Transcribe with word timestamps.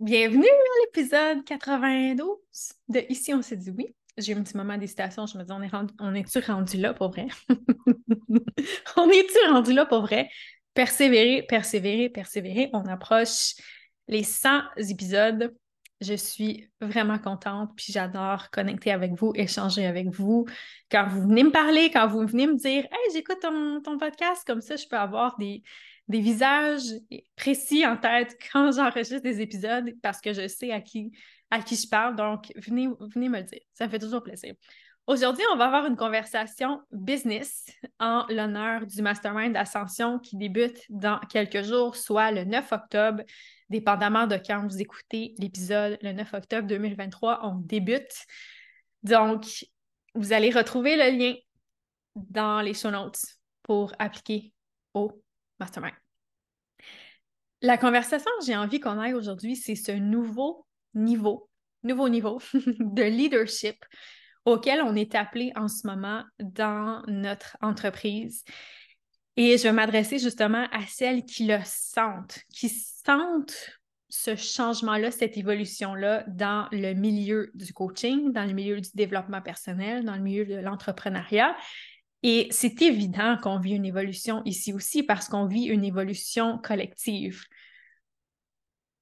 Bienvenue 0.00 0.46
à 0.46 0.86
l'épisode 0.86 1.44
92 1.44 2.28
de 2.88 3.02
Ici 3.08 3.34
on 3.34 3.42
s'est 3.42 3.56
dit 3.56 3.70
oui. 3.76 3.88
J'ai 4.16 4.32
eu 4.32 4.36
un 4.36 4.44
petit 4.44 4.56
moment 4.56 4.78
d'hésitation, 4.78 5.26
je 5.26 5.36
me 5.36 5.42
dis 5.42 5.50
on 5.50 5.60
est 5.60 5.66
rendu, 5.66 5.92
on 5.98 6.14
est-tu 6.14 6.38
rendu 6.38 6.76
là 6.76 6.94
pour 6.94 7.10
vrai? 7.10 7.26
on 8.96 9.10
est-tu 9.10 9.50
rendu 9.50 9.72
là 9.72 9.86
pour 9.86 10.02
vrai? 10.02 10.30
Persévérer, 10.72 11.42
persévérer, 11.42 12.10
persévérer. 12.10 12.70
On 12.74 12.86
approche 12.86 13.54
les 14.06 14.22
100 14.22 14.60
épisodes. 14.76 15.52
Je 16.00 16.14
suis 16.14 16.70
vraiment 16.80 17.18
contente, 17.18 17.70
puis 17.74 17.92
j'adore 17.92 18.50
connecter 18.50 18.92
avec 18.92 19.14
vous, 19.14 19.32
échanger 19.34 19.84
avec 19.84 20.06
vous. 20.10 20.46
Quand 20.92 21.08
vous 21.08 21.22
venez 21.22 21.42
me 21.42 21.50
parler, 21.50 21.90
quand 21.90 22.06
vous 22.06 22.24
venez 22.24 22.46
me 22.46 22.54
dire 22.54 22.84
Hey, 22.84 23.12
j'écoute 23.12 23.40
ton, 23.42 23.80
ton 23.82 23.98
podcast, 23.98 24.44
comme 24.46 24.60
ça, 24.60 24.76
je 24.76 24.86
peux 24.86 24.96
avoir 24.96 25.36
des, 25.38 25.64
des 26.08 26.20
visages 26.20 26.94
précis 27.36 27.86
en 27.86 27.96
tête 27.96 28.36
quand 28.52 28.72
j'enregistre 28.72 29.22
des 29.22 29.40
épisodes 29.40 29.92
parce 30.02 30.20
que 30.20 30.32
je 30.32 30.48
sais 30.48 30.72
à 30.72 30.80
qui, 30.80 31.12
à 31.50 31.60
qui 31.60 31.76
je 31.76 31.88
parle. 31.88 32.16
Donc, 32.16 32.52
venez, 32.56 32.88
venez 33.14 33.28
me 33.28 33.38
le 33.38 33.44
dire. 33.44 33.60
Ça 33.74 33.86
me 33.86 33.90
fait 33.90 33.98
toujours 33.98 34.22
plaisir. 34.22 34.54
Aujourd'hui, 35.06 35.44
on 35.54 35.56
va 35.56 35.66
avoir 35.66 35.86
une 35.86 35.96
conversation 35.96 36.82
business 36.92 37.64
en 37.98 38.26
l'honneur 38.28 38.84
du 38.84 39.00
Mastermind 39.00 39.54
d'Ascension 39.54 40.18
qui 40.18 40.36
débute 40.36 40.82
dans 40.90 41.18
quelques 41.30 41.62
jours, 41.62 41.96
soit 41.96 42.30
le 42.30 42.44
9 42.44 42.72
octobre, 42.72 43.22
dépendamment 43.70 44.26
de 44.26 44.36
quand 44.36 44.66
vous 44.66 44.82
écoutez 44.82 45.34
l'épisode, 45.38 45.96
le 46.02 46.12
9 46.12 46.34
octobre 46.34 46.68
2023, 46.68 47.40
on 47.44 47.54
débute. 47.54 48.26
Donc, 49.02 49.64
vous 50.14 50.34
allez 50.34 50.50
retrouver 50.50 50.96
le 50.96 51.16
lien 51.16 51.34
dans 52.14 52.60
les 52.60 52.74
show 52.74 52.90
notes 52.90 53.24
pour 53.62 53.94
appliquer 53.98 54.52
au 54.92 55.22
mastermind. 55.58 55.94
La 57.60 57.76
conversation 57.76 58.30
que 58.38 58.46
j'ai 58.46 58.56
envie 58.56 58.80
qu'on 58.80 58.98
aille 58.98 59.14
aujourd'hui, 59.14 59.56
c'est 59.56 59.74
ce 59.74 59.92
nouveau 59.92 60.66
niveau, 60.94 61.48
nouveau 61.82 62.08
niveau 62.08 62.40
de 62.54 63.02
leadership 63.02 63.84
auquel 64.44 64.80
on 64.80 64.94
est 64.94 65.14
appelé 65.14 65.52
en 65.56 65.68
ce 65.68 65.86
moment 65.86 66.24
dans 66.38 67.02
notre 67.08 67.56
entreprise. 67.60 68.44
Et 69.36 69.58
je 69.58 69.64
vais 69.64 69.72
m'adresser 69.72 70.18
justement 70.18 70.66
à 70.72 70.86
celles 70.86 71.24
qui 71.24 71.46
le 71.46 71.58
sentent, 71.64 72.40
qui 72.52 72.68
sentent 72.68 73.78
ce 74.08 74.36
changement-là, 74.36 75.10
cette 75.10 75.36
évolution-là 75.36 76.24
dans 76.28 76.66
le 76.72 76.94
milieu 76.94 77.50
du 77.54 77.72
coaching, 77.72 78.32
dans 78.32 78.44
le 78.44 78.52
milieu 78.52 78.80
du 78.80 78.88
développement 78.94 79.42
personnel, 79.42 80.04
dans 80.04 80.14
le 80.14 80.22
milieu 80.22 80.46
de 80.46 80.56
l'entrepreneuriat 80.56 81.54
et 82.22 82.48
c'est 82.50 82.82
évident 82.82 83.36
qu'on 83.42 83.58
vit 83.58 83.74
une 83.74 83.84
évolution 83.84 84.42
ici 84.44 84.72
aussi 84.72 85.02
parce 85.02 85.28
qu'on 85.28 85.46
vit 85.46 85.64
une 85.64 85.84
évolution 85.84 86.58
collective. 86.58 87.44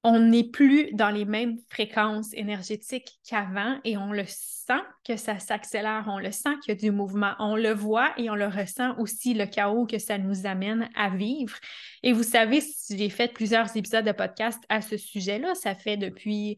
On 0.09 0.21
n'est 0.21 0.45
plus 0.45 0.93
dans 0.93 1.11
les 1.11 1.25
mêmes 1.25 1.59
fréquences 1.69 2.33
énergétiques 2.35 3.19
qu'avant 3.29 3.81
et 3.83 3.97
on 3.97 4.13
le 4.13 4.25
sent 4.27 4.83
que 5.05 5.17
ça 5.17 5.41
s'accélère, 5.41 6.05
on 6.07 6.19
le 6.19 6.31
sent 6.31 6.51
qu'il 6.63 6.75
y 6.75 6.77
a 6.77 6.81
du 6.81 6.93
mouvement, 6.93 7.35
on 7.41 7.57
le 7.57 7.73
voit 7.73 8.13
et 8.17 8.31
on 8.31 8.37
le 8.37 8.47
ressent 8.47 8.97
aussi, 8.99 9.35
le 9.35 9.47
chaos 9.47 9.87
que 9.87 9.99
ça 9.99 10.19
nous 10.19 10.47
amène 10.47 10.89
à 10.95 11.11
vivre. 11.11 11.57
Et 12.05 12.13
vous 12.13 12.23
savez, 12.23 12.63
j'ai 12.89 13.09
fait 13.09 13.33
plusieurs 13.33 13.77
épisodes 13.77 14.05
de 14.05 14.13
podcast 14.13 14.63
à 14.69 14.81
ce 14.81 14.97
sujet-là, 14.97 15.57
ça 15.57 15.75
fait 15.75 15.97
depuis 15.97 16.57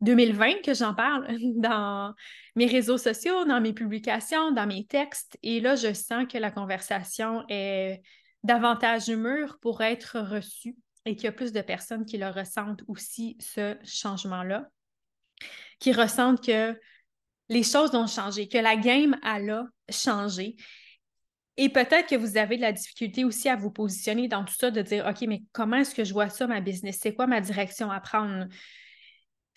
2020 0.00 0.62
que 0.62 0.74
j'en 0.74 0.94
parle 0.94 1.26
dans 1.56 2.14
mes 2.56 2.66
réseaux 2.66 2.98
sociaux, 2.98 3.44
dans 3.44 3.60
mes 3.60 3.72
publications, 3.72 4.52
dans 4.52 4.66
mes 4.66 4.86
textes. 4.86 5.38
Et 5.42 5.60
là, 5.60 5.74
je 5.74 5.92
sens 5.92 6.26
que 6.30 6.38
la 6.38 6.50
conversation 6.50 7.44
est 7.48 8.02
davantage 8.44 9.08
mûre 9.08 9.58
pour 9.60 9.82
être 9.82 10.20
reçue 10.20 10.76
et 11.04 11.16
qu'il 11.16 11.24
y 11.24 11.28
a 11.28 11.32
plus 11.32 11.52
de 11.52 11.60
personnes 11.60 12.04
qui 12.04 12.18
le 12.18 12.28
ressentent 12.28 12.82
aussi, 12.86 13.36
ce 13.40 13.76
changement-là, 13.84 14.68
qui 15.80 15.92
ressentent 15.92 16.44
que 16.44 16.78
les 17.48 17.62
choses 17.62 17.94
ont 17.94 18.06
changé, 18.06 18.48
que 18.48 18.58
la 18.58 18.76
game, 18.76 19.16
elle 19.24 19.50
a 19.50 19.64
changé. 19.90 20.56
Et 21.56 21.70
peut-être 21.70 22.08
que 22.08 22.14
vous 22.14 22.36
avez 22.36 22.56
de 22.56 22.62
la 22.62 22.72
difficulté 22.72 23.24
aussi 23.24 23.48
à 23.48 23.56
vous 23.56 23.70
positionner 23.70 24.28
dans 24.28 24.44
tout 24.44 24.54
ça, 24.54 24.70
de 24.70 24.82
dire, 24.82 25.06
OK, 25.06 25.22
mais 25.26 25.42
comment 25.52 25.78
est-ce 25.78 25.94
que 25.94 26.04
je 26.04 26.12
vois 26.12 26.28
ça, 26.28 26.46
ma 26.46 26.60
business? 26.60 26.98
C'est 27.00 27.14
quoi 27.14 27.26
ma 27.26 27.40
direction 27.40 27.90
à 27.90 28.00
prendre? 28.00 28.46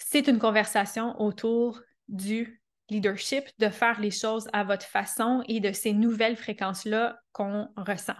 C'est 0.07 0.27
une 0.27 0.39
conversation 0.39 1.19
autour 1.21 1.81
du 2.07 2.61
leadership, 2.89 3.45
de 3.59 3.69
faire 3.69 3.99
les 4.01 4.11
choses 4.11 4.49
à 4.51 4.63
votre 4.63 4.85
façon 4.85 5.43
et 5.47 5.61
de 5.61 5.71
ces 5.71 5.93
nouvelles 5.93 6.35
fréquences-là 6.35 7.17
qu'on 7.31 7.69
ressent. 7.77 8.17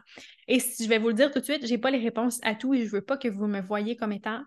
Et 0.48 0.60
je 0.60 0.88
vais 0.88 0.98
vous 0.98 1.10
le 1.10 1.14
dire 1.14 1.30
tout 1.30 1.40
de 1.40 1.44
suite, 1.44 1.66
je 1.66 1.72
n'ai 1.72 1.78
pas 1.78 1.92
les 1.92 2.00
réponses 2.00 2.40
à 2.44 2.56
tout 2.56 2.74
et 2.74 2.80
je 2.80 2.86
ne 2.86 2.92
veux 2.92 3.02
pas 3.02 3.18
que 3.18 3.28
vous 3.28 3.48
me 3.48 3.60
voyez 3.60 3.96
comme 3.98 4.14
étant 4.14 4.42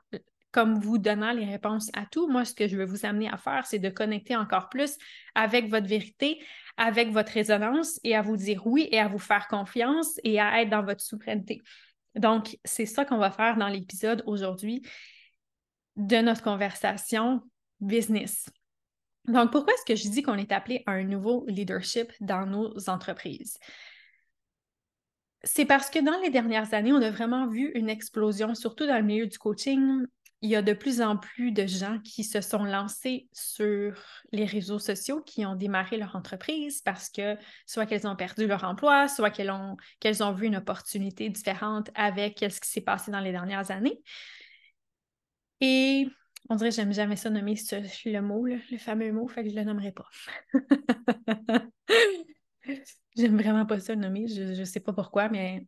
comme 0.55 0.79
vous 0.79 0.99
donnant 0.99 1.33
les 1.33 1.45
réponses 1.45 1.91
à 1.95 2.07
tout. 2.07 2.29
Moi, 2.29 2.45
ce 2.45 2.55
que 2.55 2.69
je 2.69 2.77
veux 2.77 2.85
vous 2.85 3.05
amener 3.05 3.29
à 3.29 3.37
faire, 3.37 3.67
c'est 3.67 3.81
de 3.81 3.89
connecter 3.89 4.37
encore 4.37 4.69
plus 4.69 4.97
avec 5.35 5.69
votre 5.69 5.89
vérité, 5.89 6.39
avec 6.77 7.11
votre 7.11 7.33
résonance 7.33 7.99
et 8.05 8.15
à 8.15 8.23
vous 8.23 8.37
dire 8.37 8.65
oui 8.65 8.89
et 8.93 9.01
à 9.01 9.09
vous 9.09 9.19
faire 9.19 9.49
confiance 9.49 10.21
et 10.23 10.39
à 10.39 10.63
être 10.63 10.71
dans 10.71 10.85
votre 10.85 11.01
souveraineté. 11.01 11.61
Donc, 12.15 12.57
c'est 12.65 12.87
ça 12.87 13.05
qu'on 13.05 13.19
va 13.19 13.33
faire 13.33 13.57
dans 13.57 13.67
l'épisode 13.67 14.23
aujourd'hui 14.27 14.83
de 15.97 16.17
notre 16.19 16.43
conversation 16.43 17.43
business. 17.81 18.49
Donc, 19.27 19.53
pourquoi 19.53 19.73
est-ce 19.73 19.85
que 19.87 19.97
je 19.97 20.09
dis 20.09 20.23
qu'on 20.23 20.37
est 20.37 20.53
appelé 20.53 20.83
à 20.87 20.93
un 20.93 21.05
nouveau 21.05 21.45
leadership 21.49 22.13
dans 22.21 22.47
nos 22.47 22.91
entreprises? 22.91 23.59
C'est 25.43 25.65
parce 25.65 25.91
que 25.91 25.99
dans 25.99 26.19
les 26.23 26.31
dernières 26.31 26.73
années, 26.75 26.93
on 26.93 27.03
a 27.03 27.11
vraiment 27.11 27.47
vu 27.47 27.71
une 27.75 27.89
explosion, 27.89 28.55
surtout 28.55 28.87
dans 28.87 28.97
le 28.97 29.03
milieu 29.03 29.27
du 29.27 29.39
coaching. 29.39 30.05
Il 30.41 30.51
y 30.51 30.57
a 30.57 30.63
de 30.63 30.75
plus 30.75 31.01
en 31.01 31.17
plus 31.17 31.53
de 31.53 31.67
gens 31.67 31.99
qui 32.01 32.23
se 32.23 32.43
sont 32.43 32.65
lancés 32.65 33.29
sur 33.33 33.95
les 34.33 34.45
réseaux 34.45 34.79
sociaux, 34.79 35.23
qui 35.23 35.47
ont 35.47 35.55
démarré 35.55 35.97
leur 35.97 36.17
entreprise 36.17 36.83
parce 36.83 37.09
que 37.09 37.37
soit 37.67 37.87
qu'elles 37.87 38.07
ont 38.07 38.17
perdu 38.17 38.47
leur 38.47 38.65
emploi, 38.65 39.09
soit 39.09 39.31
qu'elles 39.31 39.51
ont, 39.51 39.77
qu'elles 40.01 40.23
ont 40.23 40.33
vu 40.33 40.47
une 40.47 40.57
opportunité 40.57 41.31
différente 41.31 41.91
avec 41.95 42.41
ce 42.41 42.61
qui 42.61 42.69
s'est 42.69 42.83
passé 42.83 43.11
dans 43.11 43.21
les 43.21 43.33
dernières 43.33 43.71
années. 43.71 44.03
Et 45.61 46.09
on 46.49 46.57
dirait 46.57 46.71
que 46.71 46.77
j'aime 46.77 46.93
jamais 46.93 47.17
ça 47.17 47.31
nommer 47.31 47.55
le 47.55 48.21
mot, 48.21 48.47
le 48.47 48.79
fameux 48.79 49.13
mot, 49.13 49.27
fait 49.29 49.45
que 49.45 49.51
je 49.51 49.55
le 49.55 49.65
nommerai 49.65 49.93
pas. 49.93 50.09
j'aime 53.17 53.37
vraiment 53.37 53.67
pas 53.67 53.81
ça 53.81 53.95
le 53.95 54.01
nommer, 54.01 54.27
je, 54.29 54.43
ne 54.43 54.65
sais 54.65 54.81
pas 54.81 54.93
pourquoi, 54.93 55.29
mais. 55.29 55.67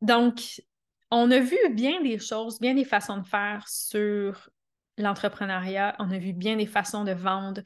Donc, 0.00 0.62
on 1.10 1.30
a 1.30 1.38
vu 1.38 1.56
bien 1.70 2.02
des 2.02 2.18
choses, 2.18 2.58
bien 2.58 2.74
des 2.74 2.84
façons 2.84 3.18
de 3.18 3.26
faire 3.26 3.66
sur 3.68 4.50
l'entrepreneuriat, 4.98 5.96
on 5.98 6.10
a 6.10 6.18
vu 6.18 6.32
bien 6.32 6.56
des 6.56 6.66
façons 6.66 7.04
de 7.04 7.12
vendre. 7.12 7.62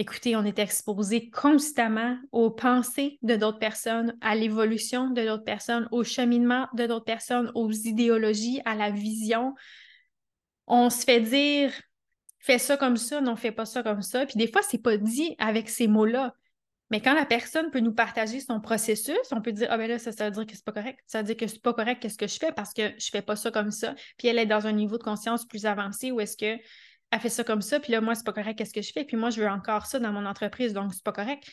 Écoutez, 0.00 0.36
on 0.36 0.44
est 0.44 0.60
exposé 0.60 1.28
constamment 1.28 2.16
aux 2.30 2.50
pensées 2.50 3.18
de 3.22 3.34
d'autres 3.34 3.58
personnes, 3.58 4.16
à 4.20 4.36
l'évolution 4.36 5.10
de 5.10 5.26
d'autres 5.26 5.42
personnes, 5.42 5.88
au 5.90 6.04
cheminement 6.04 6.68
de 6.72 6.86
d'autres 6.86 7.04
personnes, 7.04 7.50
aux 7.56 7.72
idéologies, 7.72 8.60
à 8.64 8.76
la 8.76 8.92
vision. 8.92 9.56
On 10.68 10.88
se 10.88 11.04
fait 11.04 11.20
dire 11.20 11.72
fais 12.38 12.58
ça 12.58 12.76
comme 12.76 12.96
ça, 12.96 13.20
non, 13.20 13.34
fais 13.34 13.50
pas 13.50 13.66
ça 13.66 13.82
comme 13.82 14.02
ça. 14.02 14.24
Puis 14.24 14.38
des 14.38 14.46
fois, 14.46 14.62
c'est 14.62 14.80
pas 14.80 14.96
dit 14.96 15.34
avec 15.38 15.68
ces 15.68 15.88
mots-là. 15.88 16.32
Mais 16.90 17.00
quand 17.00 17.14
la 17.14 17.26
personne 17.26 17.70
peut 17.72 17.80
nous 17.80 17.92
partager 17.92 18.38
son 18.38 18.60
processus, 18.60 19.18
on 19.32 19.42
peut 19.42 19.52
dire 19.52 19.66
Ah 19.70 19.78
ben 19.78 19.88
là, 19.88 19.98
ça, 19.98 20.10
veut 20.10 20.30
dire 20.30 20.46
que 20.46 20.54
c'est 20.54 20.64
pas 20.64 20.72
correct. 20.72 21.00
Ça 21.06 21.18
veut 21.18 21.26
dire 21.26 21.36
que 21.36 21.48
c'est 21.48 21.60
pas 21.60 21.74
correct 21.74 22.00
qu'est-ce 22.00 22.16
que 22.16 22.28
je 22.28 22.38
fais 22.38 22.52
parce 22.52 22.72
que 22.72 22.92
je 22.98 23.10
fais 23.10 23.20
pas 23.20 23.34
ça 23.34 23.50
comme 23.50 23.72
ça. 23.72 23.96
Puis 24.16 24.28
elle 24.28 24.38
est 24.38 24.46
dans 24.46 24.68
un 24.68 24.72
niveau 24.72 24.96
de 24.96 25.02
conscience 25.02 25.44
plus 25.44 25.66
avancé 25.66 26.12
où 26.12 26.20
est-ce 26.20 26.36
que 26.36 26.62
elle 27.10 27.20
fait 27.20 27.28
ça 27.28 27.44
comme 27.44 27.62
ça, 27.62 27.80
puis 27.80 27.92
là, 27.92 28.00
moi, 28.00 28.14
c'est 28.14 28.24
pas 28.24 28.32
correct, 28.32 28.56
qu'est-ce 28.56 28.74
que 28.74 28.82
je 28.82 28.92
fais? 28.92 29.04
Puis 29.04 29.16
moi, 29.16 29.30
je 29.30 29.40
veux 29.40 29.48
encore 29.48 29.86
ça 29.86 29.98
dans 29.98 30.12
mon 30.12 30.26
entreprise, 30.26 30.72
donc 30.72 30.92
c'est 30.92 31.04
pas 31.04 31.12
correct. 31.12 31.44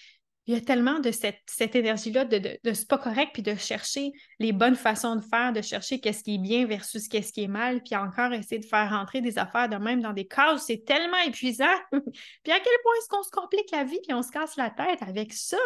Il 0.48 0.54
y 0.54 0.58
a 0.58 0.62
tellement 0.62 1.00
de 1.00 1.10
cette, 1.10 1.40
cette 1.48 1.76
énergie-là 1.76 2.24
de, 2.24 2.38
de, 2.38 2.74
c'est 2.74 2.88
pas 2.88 3.00
correct, 3.00 3.32
puis 3.34 3.42
de 3.42 3.56
chercher 3.56 4.12
les 4.38 4.52
bonnes 4.52 4.76
façons 4.76 5.16
de 5.16 5.22
faire, 5.22 5.54
de 5.54 5.62
chercher 5.62 6.00
qu'est-ce 6.00 6.24
qui 6.24 6.36
est 6.36 6.40
bien 6.40 6.68
versus 6.68 7.08
qu'est-ce 7.08 7.34
qui 7.34 7.44
est 7.44 7.48
mal, 7.48 7.82
puis 7.82 7.96
encore 7.96 8.32
essayer 8.32 8.59
de 8.59 8.66
faire 8.66 8.91
rentrer 8.91 9.22
des 9.22 9.40
affaires 9.40 9.70
de 9.70 9.78
même 9.78 10.02
dans 10.02 10.14
des 10.14 10.28
cases, 10.28 10.66
c'est 10.68 10.85
tellement 10.85 11.18
épuisant. 11.26 11.66
puis 11.91 12.52
à 12.52 12.59
quel 12.59 12.78
point 12.84 12.94
est-ce 13.00 13.08
qu'on 13.09 13.24
se 13.24 13.32
complique 13.32 13.72
la 13.72 13.85
vie, 13.85 14.00
puis 14.06 14.14
on 14.14 14.22
se 14.22 14.32
casse 14.32 14.56
la 14.56 14.70
tête 14.70 15.02
avec 15.02 15.34
ça, 15.34 15.58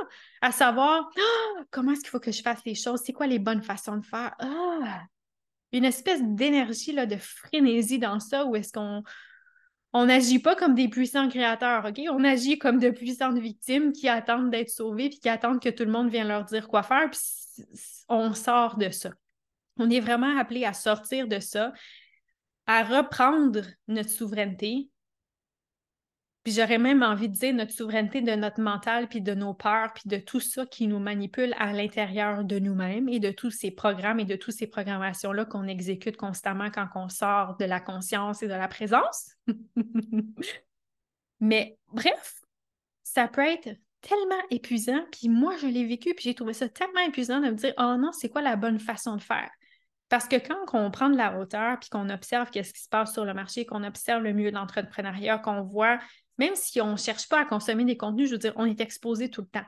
à 0.41 0.53
savoir 0.53 1.09
ah, 1.17 1.63
comment 1.71 1.91
est-ce 1.91 2.01
qu'il 2.01 2.11
faut 2.11 2.21
que 2.21 2.31
je 2.31 2.41
fasse 2.41 2.61
les 2.65 2.75
choses, 2.75 3.01
c'est 3.03 3.13
quoi 3.13 3.27
les 3.27 3.39
bonnes 3.39 3.63
façons 3.63 3.97
de 3.97 4.05
faire? 4.05 4.33
Ah! 4.39 5.01
Une 5.73 5.85
espèce 5.85 6.21
d'énergie, 6.23 6.93
de 6.93 7.17
frénésie 7.17 7.99
dans 7.99 8.19
ça, 8.19 8.45
où 8.45 8.55
est-ce 8.55 8.71
qu'on 8.71 9.03
on 9.93 10.05
n'agit 10.05 10.39
pas 10.39 10.55
comme 10.55 10.75
des 10.75 10.87
puissants 10.87 11.29
créateurs, 11.29 11.85
OK? 11.85 11.99
On 12.11 12.23
agit 12.23 12.59
comme 12.59 12.79
de 12.79 12.89
puissantes 12.89 13.39
victimes 13.39 13.91
qui 13.91 14.07
attendent 14.07 14.51
d'être 14.51 14.69
sauvées 14.69 15.09
puis 15.09 15.19
qui 15.19 15.29
attendent 15.29 15.61
que 15.61 15.69
tout 15.69 15.83
le 15.83 15.91
monde 15.91 16.09
vienne 16.09 16.27
leur 16.27 16.45
dire 16.45 16.67
quoi 16.67 16.83
faire, 16.83 17.09
puis 17.09 17.19
on 18.07 18.33
sort 18.33 18.77
de 18.77 18.89
ça. 18.89 19.11
On 19.77 19.89
est 19.89 19.99
vraiment 19.99 20.37
appelé 20.37 20.65
à 20.65 20.73
sortir 20.73 21.27
de 21.27 21.39
ça, 21.39 21.73
à 22.67 22.83
reprendre 22.83 23.61
notre 23.87 24.09
souveraineté 24.09 24.89
Puis 26.43 26.53
j'aurais 26.53 26.77
même 26.77 27.03
envie 27.03 27.27
de 27.27 27.33
dire 27.33 27.53
notre 27.53 27.73
souveraineté 27.73 28.21
de 28.21 28.33
notre 28.33 28.61
mental, 28.61 29.07
puis 29.09 29.21
de 29.21 29.33
nos 29.33 29.53
peurs, 29.53 29.91
puis 29.93 30.07
de 30.07 30.17
tout 30.17 30.39
ça 30.39 30.65
qui 30.65 30.87
nous 30.87 30.99
manipule 30.99 31.53
à 31.57 31.73
l'intérieur 31.73 32.43
de 32.45 32.59
nous-mêmes 32.59 33.09
et 33.09 33.19
de 33.19 33.31
tous 33.31 33.51
ces 33.51 33.71
programmes 33.71 34.19
et 34.19 34.25
de 34.25 34.35
toutes 34.35 34.55
ces 34.55 34.67
programmations-là 34.67 35.45
qu'on 35.45 35.67
exécute 35.67 36.15
constamment 36.15 36.69
quand 36.71 36.87
on 36.95 37.09
sort 37.09 37.57
de 37.57 37.65
la 37.65 37.81
conscience 37.81 38.41
et 38.41 38.47
de 38.47 38.53
la 38.53 38.67
présence. 38.67 39.35
Mais 41.41 41.77
bref, 41.91 42.41
ça 43.03 43.27
peut 43.27 43.45
être 43.45 43.69
tellement 44.01 44.41
épuisant. 44.49 45.03
Puis 45.11 45.29
moi, 45.29 45.55
je 45.61 45.67
l'ai 45.67 45.85
vécu, 45.85 46.13
puis 46.13 46.25
j'ai 46.25 46.35
trouvé 46.35 46.53
ça 46.53 46.69
tellement 46.69 47.01
épuisant 47.01 47.41
de 47.41 47.47
me 47.47 47.55
dire, 47.55 47.73
oh 47.77 47.95
non, 47.97 48.11
c'est 48.11 48.29
quoi 48.29 48.41
la 48.41 48.55
bonne 48.55 48.79
façon 48.79 49.15
de 49.15 49.21
faire? 49.21 49.49
Parce 50.09 50.27
que 50.27 50.37
quand 50.37 50.65
on 50.73 50.89
prend 50.89 51.09
de 51.09 51.17
la 51.17 51.37
hauteur, 51.37 51.79
puis 51.79 51.89
qu'on 51.89 52.09
observe 52.09 52.49
qu'est-ce 52.49 52.73
qui 52.73 52.81
se 52.81 52.89
passe 52.89 53.13
sur 53.13 53.25
le 53.25 53.33
marché, 53.33 53.65
qu'on 53.65 53.83
observe 53.83 54.23
le 54.23 54.33
milieu 54.33 54.49
de 54.49 54.55
l'entrepreneuriat, 54.55 55.37
qu'on 55.37 55.61
voit 55.61 55.99
même 56.39 56.55
si 56.55 56.81
on 56.81 56.93
ne 56.93 56.97
cherche 56.97 57.27
pas 57.27 57.41
à 57.41 57.45
consommer 57.45 57.85
des 57.85 57.97
contenus, 57.97 58.29
je 58.29 58.33
veux 58.33 58.39
dire, 58.39 58.53
on 58.55 58.65
est 58.65 58.81
exposé 58.81 59.29
tout 59.29 59.41
le 59.41 59.47
temps. 59.47 59.65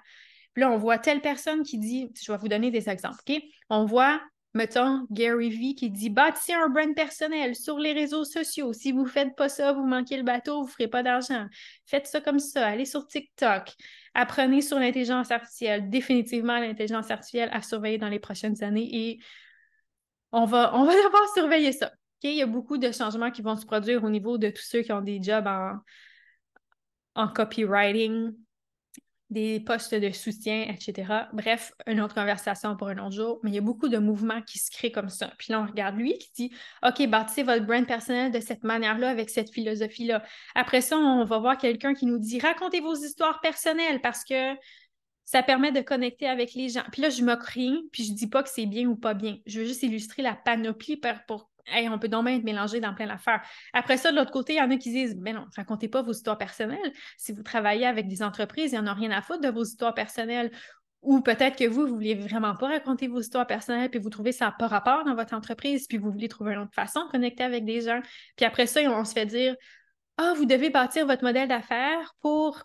Puis 0.54 0.62
là, 0.62 0.72
on 0.72 0.78
voit 0.78 0.98
telle 0.98 1.22
personne 1.22 1.64
qui 1.64 1.78
dit, 1.78 2.12
je 2.20 2.32
vais 2.32 2.38
vous 2.38 2.48
donner 2.48 2.72
des 2.72 2.90
exemples, 2.90 3.20
OK? 3.28 3.42
On 3.70 3.86
voit, 3.86 4.22
mettons, 4.54 5.06
Gary 5.12 5.50
Vee 5.50 5.76
qui 5.76 5.90
dit 5.90 6.10
bâtissez 6.10 6.54
un 6.54 6.70
brand 6.70 6.96
personnel 6.96 7.56
sur 7.56 7.78
les 7.78 7.94
réseaux 7.94 8.24
sociaux. 8.24 8.74
Si 8.74 8.92
vous 8.92 9.04
ne 9.04 9.10
faites 9.10 9.36
pas 9.36 9.50
ça, 9.50 9.74
vous 9.74 9.86
manquez 9.86 10.18
le 10.18 10.24
bateau, 10.24 10.62
vous 10.62 10.68
ne 10.68 10.72
ferez 10.72 10.88
pas 10.88 11.04
d'argent. 11.04 11.46
Faites 11.86 12.08
ça 12.08 12.22
comme 12.22 12.40
ça. 12.40 12.68
Allez 12.68 12.86
sur 12.86 13.06
TikTok. 13.06 13.74
Apprenez 14.14 14.62
sur 14.62 14.80
l'intelligence 14.80 15.30
artificielle. 15.30 15.90
Définitivement, 15.90 16.58
l'intelligence 16.58 17.12
artificielle 17.12 17.50
à 17.54 17.62
surveiller 17.62 17.98
dans 17.98 18.10
les 18.10 18.20
prochaines 18.20 18.62
années 18.64 18.90
et 18.92 19.20
on 20.32 20.46
va, 20.46 20.76
on 20.76 20.86
va 20.86 20.94
devoir 21.04 21.28
surveiller 21.34 21.74
ça. 21.74 21.92
Il 22.24 22.36
y 22.36 22.42
a 22.42 22.46
beaucoup 22.46 22.78
de 22.78 22.92
changements 22.92 23.32
qui 23.32 23.42
vont 23.42 23.56
se 23.56 23.66
produire 23.66 24.04
au 24.04 24.10
niveau 24.10 24.38
de 24.38 24.50
tous 24.50 24.64
ceux 24.64 24.84
qui 24.84 24.92
ont 24.92 25.02
des 25.02 25.22
jobs 25.22 25.48
en 25.48 25.80
en 27.16 27.28
copywriting, 27.28 28.34
des 29.32 29.62
postes 29.62 29.96
de 29.96 30.12
soutien, 30.12 30.68
etc. 30.70 31.30
Bref, 31.32 31.74
une 31.88 32.02
autre 32.02 32.14
conversation 32.14 32.76
pour 32.76 32.90
un 32.90 32.98
autre 32.98 33.16
jour, 33.16 33.40
mais 33.44 33.50
il 33.52 33.56
y 33.56 33.58
a 33.58 33.62
beaucoup 33.62 33.88
de 33.88 33.98
mouvements 33.98 34.42
qui 34.42 34.60
se 34.60 34.70
créent 34.70 34.92
comme 34.92 35.10
ça. 35.10 35.32
Puis 35.38 35.54
là, 35.54 35.62
on 35.62 35.66
regarde 35.66 35.96
lui 35.96 36.18
qui 36.18 36.32
dit 36.36 36.52
OK, 36.86 37.08
bâtissez 37.08 37.44
votre 37.44 37.66
brand 37.66 37.88
personnel 37.88 38.32
de 38.32 38.42
cette 38.42 38.64
manière-là, 38.64 39.10
avec 39.10 39.30
cette 39.30 39.50
philosophie-là. 39.50 40.22
Après 40.54 40.82
ça, 40.82 40.98
on 40.98 41.24
va 41.24 41.40
voir 41.40 41.58
quelqu'un 41.58 41.94
qui 41.94 42.06
nous 42.06 42.20
dit 42.20 42.40
racontez 42.40 42.82
vos 42.82 42.94
histoires 42.94 43.40
personnelles 43.40 44.02
parce 44.02 44.26
que 44.26 44.54
ça 45.24 45.42
permet 45.44 45.72
de 45.72 45.80
connecter 45.80 46.28
avec 46.28 46.54
les 46.54 46.68
gens. 46.68 46.84
Puis 46.92 47.02
là, 47.02 47.10
je 47.10 47.24
moque 47.24 47.46
rien, 47.46 47.80
puis 47.94 48.04
je 48.04 48.12
dis 48.12 48.28
pas 48.28 48.44
que 48.44 48.50
c'est 48.50 48.66
bien 48.66 48.86
ou 48.88 48.98
pas 48.98 49.14
bien. 49.14 49.38
Je 49.46 49.62
veux 49.62 49.66
juste 49.66 49.82
illustrer 49.82 50.24
la 50.24 50.36
panoplie 50.36 51.00
pour, 51.26 51.50
on 51.90 52.00
peut 52.00 52.08
donc 52.08 52.28
être 52.28 52.44
mélangé 52.44 52.80
dans 52.80 52.94
plein 52.94 53.08
d'affaires. 53.08 53.42
Après 53.74 53.98
ça, 53.98 54.12
de 54.12 54.18
l'autre 54.18 54.32
côté, 54.32 54.54
il 54.54 54.58
y 54.58 54.62
en 54.62 54.72
a 54.72 54.78
qui 54.78 54.92
disent 54.92 55.16
Ben 55.16 55.36
non, 55.36 55.46
racontez 55.56 55.88
pas 55.88 56.02
vos 56.02 56.12
histoires 56.12 56.38
personnelles. 56.38 56.94
Si 57.18 57.32
vous 57.32 57.44
travaillez 57.44 57.86
avec 57.86 58.08
des 58.08 58.24
entreprises, 58.24 58.72
il 58.72 58.80
n'y 58.80 58.80
en 58.80 58.88
a 58.88 58.94
rien 58.94 59.12
à 59.12 59.22
foutre 59.22 59.42
de 59.42 59.50
vos 59.50 59.64
histoires 59.64 59.94
personnelles. 59.94 60.52
Ou 61.02 61.22
peut-être 61.22 61.58
que 61.58 61.68
vous, 61.68 61.82
vous 61.82 61.88
ne 61.88 61.94
voulez 61.94 62.16
vraiment 62.16 62.56
pas 62.56 62.68
raconter 62.68 63.08
vos 63.08 63.22
histoires 63.22 63.48
personnelles, 63.48 63.90
puis 63.90 64.00
vous 64.00 64.12
trouvez 64.12 64.32
ça 64.32 64.46
n'a 64.46 64.52
pas 64.52 64.68
rapport 64.68 65.04
dans 65.04 65.16
votre 65.16 65.34
entreprise, 65.34 65.88
puis 65.88 65.98
vous 65.98 66.12
voulez 66.12 66.28
trouver 66.28 66.54
une 66.54 66.60
autre 66.60 66.76
façon 66.76 67.06
de 67.06 67.10
connecter 67.10 67.44
avec 67.44 67.66
des 67.66 67.82
gens. 67.82 68.02
Puis 68.36 68.46
après 68.46 68.68
ça, 68.68 68.82
on 68.82 69.04
se 69.04 69.14
fait 69.14 69.26
dire 69.26 69.56
Ah, 70.18 70.34
vous 70.38 70.46
devez 70.46 70.70
bâtir 70.70 71.08
votre 71.08 71.24
modèle 71.24 71.48
d'affaires 71.48 72.14
pour 72.22 72.64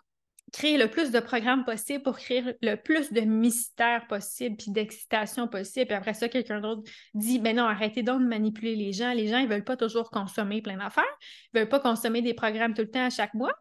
créer 0.52 0.78
le 0.78 0.88
plus 0.88 1.10
de 1.10 1.20
programmes 1.20 1.64
possible 1.64 2.02
pour 2.02 2.16
créer 2.16 2.42
le 2.62 2.76
plus 2.76 3.12
de 3.12 3.20
mystères 3.20 4.06
possible 4.06 4.56
puis 4.56 4.70
d'excitation 4.70 5.48
possible. 5.48 5.86
Puis 5.86 5.94
après 5.94 6.14
ça, 6.14 6.28
quelqu'un 6.28 6.60
d'autre 6.60 6.82
dit 7.14 7.38
Ben 7.38 7.56
non, 7.56 7.64
arrêtez 7.64 8.02
donc 8.02 8.20
de 8.20 8.26
manipuler 8.26 8.76
les 8.76 8.92
gens. 8.92 9.12
Les 9.12 9.28
gens, 9.28 9.38
ils 9.38 9.48
veulent 9.48 9.64
pas 9.64 9.76
toujours 9.76 10.10
consommer 10.10 10.62
plein 10.62 10.76
d'affaires. 10.76 11.04
Ils 11.52 11.60
veulent 11.60 11.68
pas 11.68 11.80
consommer 11.80 12.22
des 12.22 12.34
programmes 12.34 12.74
tout 12.74 12.82
le 12.82 12.90
temps 12.90 13.06
à 13.06 13.10
chaque 13.10 13.34
mois. 13.34 13.52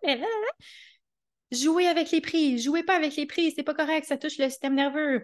Jouez 1.52 1.88
avec 1.88 2.12
les 2.12 2.22
prix. 2.22 2.60
Jouez 2.60 2.84
pas 2.84 2.96
avec 2.96 3.16
les 3.16 3.26
prix. 3.26 3.52
C'est 3.56 3.64
pas 3.64 3.74
correct. 3.74 4.06
Ça 4.06 4.18
touche 4.18 4.38
le 4.38 4.50
système 4.50 4.76
nerveux. 4.76 5.24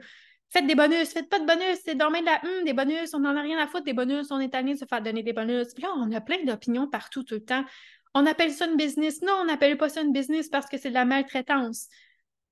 Faites 0.52 0.68
des 0.68 0.76
bonus, 0.76 1.08
faites 1.08 1.30
pas 1.30 1.40
de 1.40 1.46
bonus, 1.46 1.80
c'est 1.86 1.96
dormir 1.96 2.20
de 2.20 2.26
la 2.26 2.42
hum, 2.44 2.66
des 2.66 2.74
bonus, 2.74 3.14
on 3.14 3.20
n'en 3.20 3.38
a 3.38 3.42
rien 3.42 3.58
à 3.58 3.68
foutre 3.68 3.86
des 3.86 3.94
bonus, 3.94 4.32
on 4.32 4.40
est 4.42 4.54
allé 4.54 4.76
se 4.76 4.84
faire 4.84 5.02
donner 5.02 5.24
des 5.24 5.32
bonus. 5.32 5.74
Puis 5.74 5.84
là, 5.84 5.94
on 5.96 6.12
a 6.12 6.20
plein 6.20 6.44
d'opinions 6.44 6.90
partout 6.90 7.24
tout 7.24 7.36
le 7.36 7.46
temps. 7.46 7.64
On 8.14 8.26
appelle 8.26 8.52
ça 8.52 8.68
une 8.68 8.78
business. 8.78 9.22
Non, 9.22 9.34
on 9.42 9.46
n'appelle 9.46 9.78
pas 9.78 9.90
ça 9.90 10.02
une 10.02 10.12
business 10.12 10.50
parce 10.50 10.68
que 10.68 10.78
c'est 10.78 10.90
de 10.90 10.94
la 10.94 11.06
maltraitance. 11.06 11.88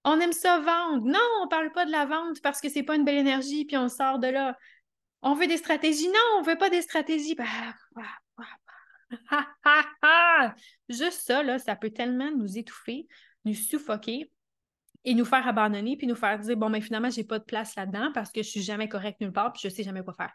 On 0.04 0.20
aime 0.20 0.32
ça 0.32 0.60
vendre. 0.60 1.06
Non, 1.06 1.20
on 1.42 1.46
ne 1.46 1.50
parle 1.50 1.72
pas 1.72 1.86
de 1.86 1.92
la 1.92 2.06
vente 2.06 2.42
parce 2.42 2.62
que 2.62 2.70
c'est 2.70 2.84
pas 2.84 2.96
une 2.96 3.04
belle 3.04 3.18
énergie, 3.18 3.66
puis 3.66 3.78
on 3.78 3.90
sort 3.90 4.20
de 4.20 4.28
là. 4.28 4.58
On 5.22 5.34
veut 5.34 5.48
des 5.48 5.58
stratégies. 5.58 6.08
Non, 6.08 6.38
on 6.38 6.42
ne 6.42 6.46
veut 6.46 6.58
pas 6.58 6.70
des 6.70 6.82
stratégies. 6.82 7.36
Bah, 7.36 7.44
bah, 7.96 8.04
bah, 10.02 10.56
Juste 10.90 11.22
ça, 11.26 11.44
là, 11.44 11.60
ça 11.60 11.76
peut 11.76 11.90
tellement 11.90 12.32
nous 12.32 12.58
étouffer, 12.58 13.08
nous 13.46 13.54
suffoquer 13.54 14.32
et 15.04 15.14
nous 15.14 15.26
faire 15.26 15.48
abandonner, 15.48 15.98
puis 15.98 16.08
nous 16.08 16.16
faire 16.16 16.40
dire, 16.40 16.58
bon, 16.58 16.70
mais 16.70 16.82
finalement, 16.82 17.10
j'ai 17.10 17.24
pas 17.24 17.40
de 17.40 17.44
place 17.44 17.76
là-dedans 17.76 18.12
parce 18.14 18.32
que 18.32 18.44
je 18.44 18.50
suis 18.50 18.62
jamais 18.62 18.88
correct 18.88 19.20
nulle 19.22 19.32
part, 19.32 19.52
puis 19.52 19.62
je 19.64 19.70
sais 19.74 19.84
jamais 19.84 20.04
quoi 20.04 20.14
faire 20.14 20.34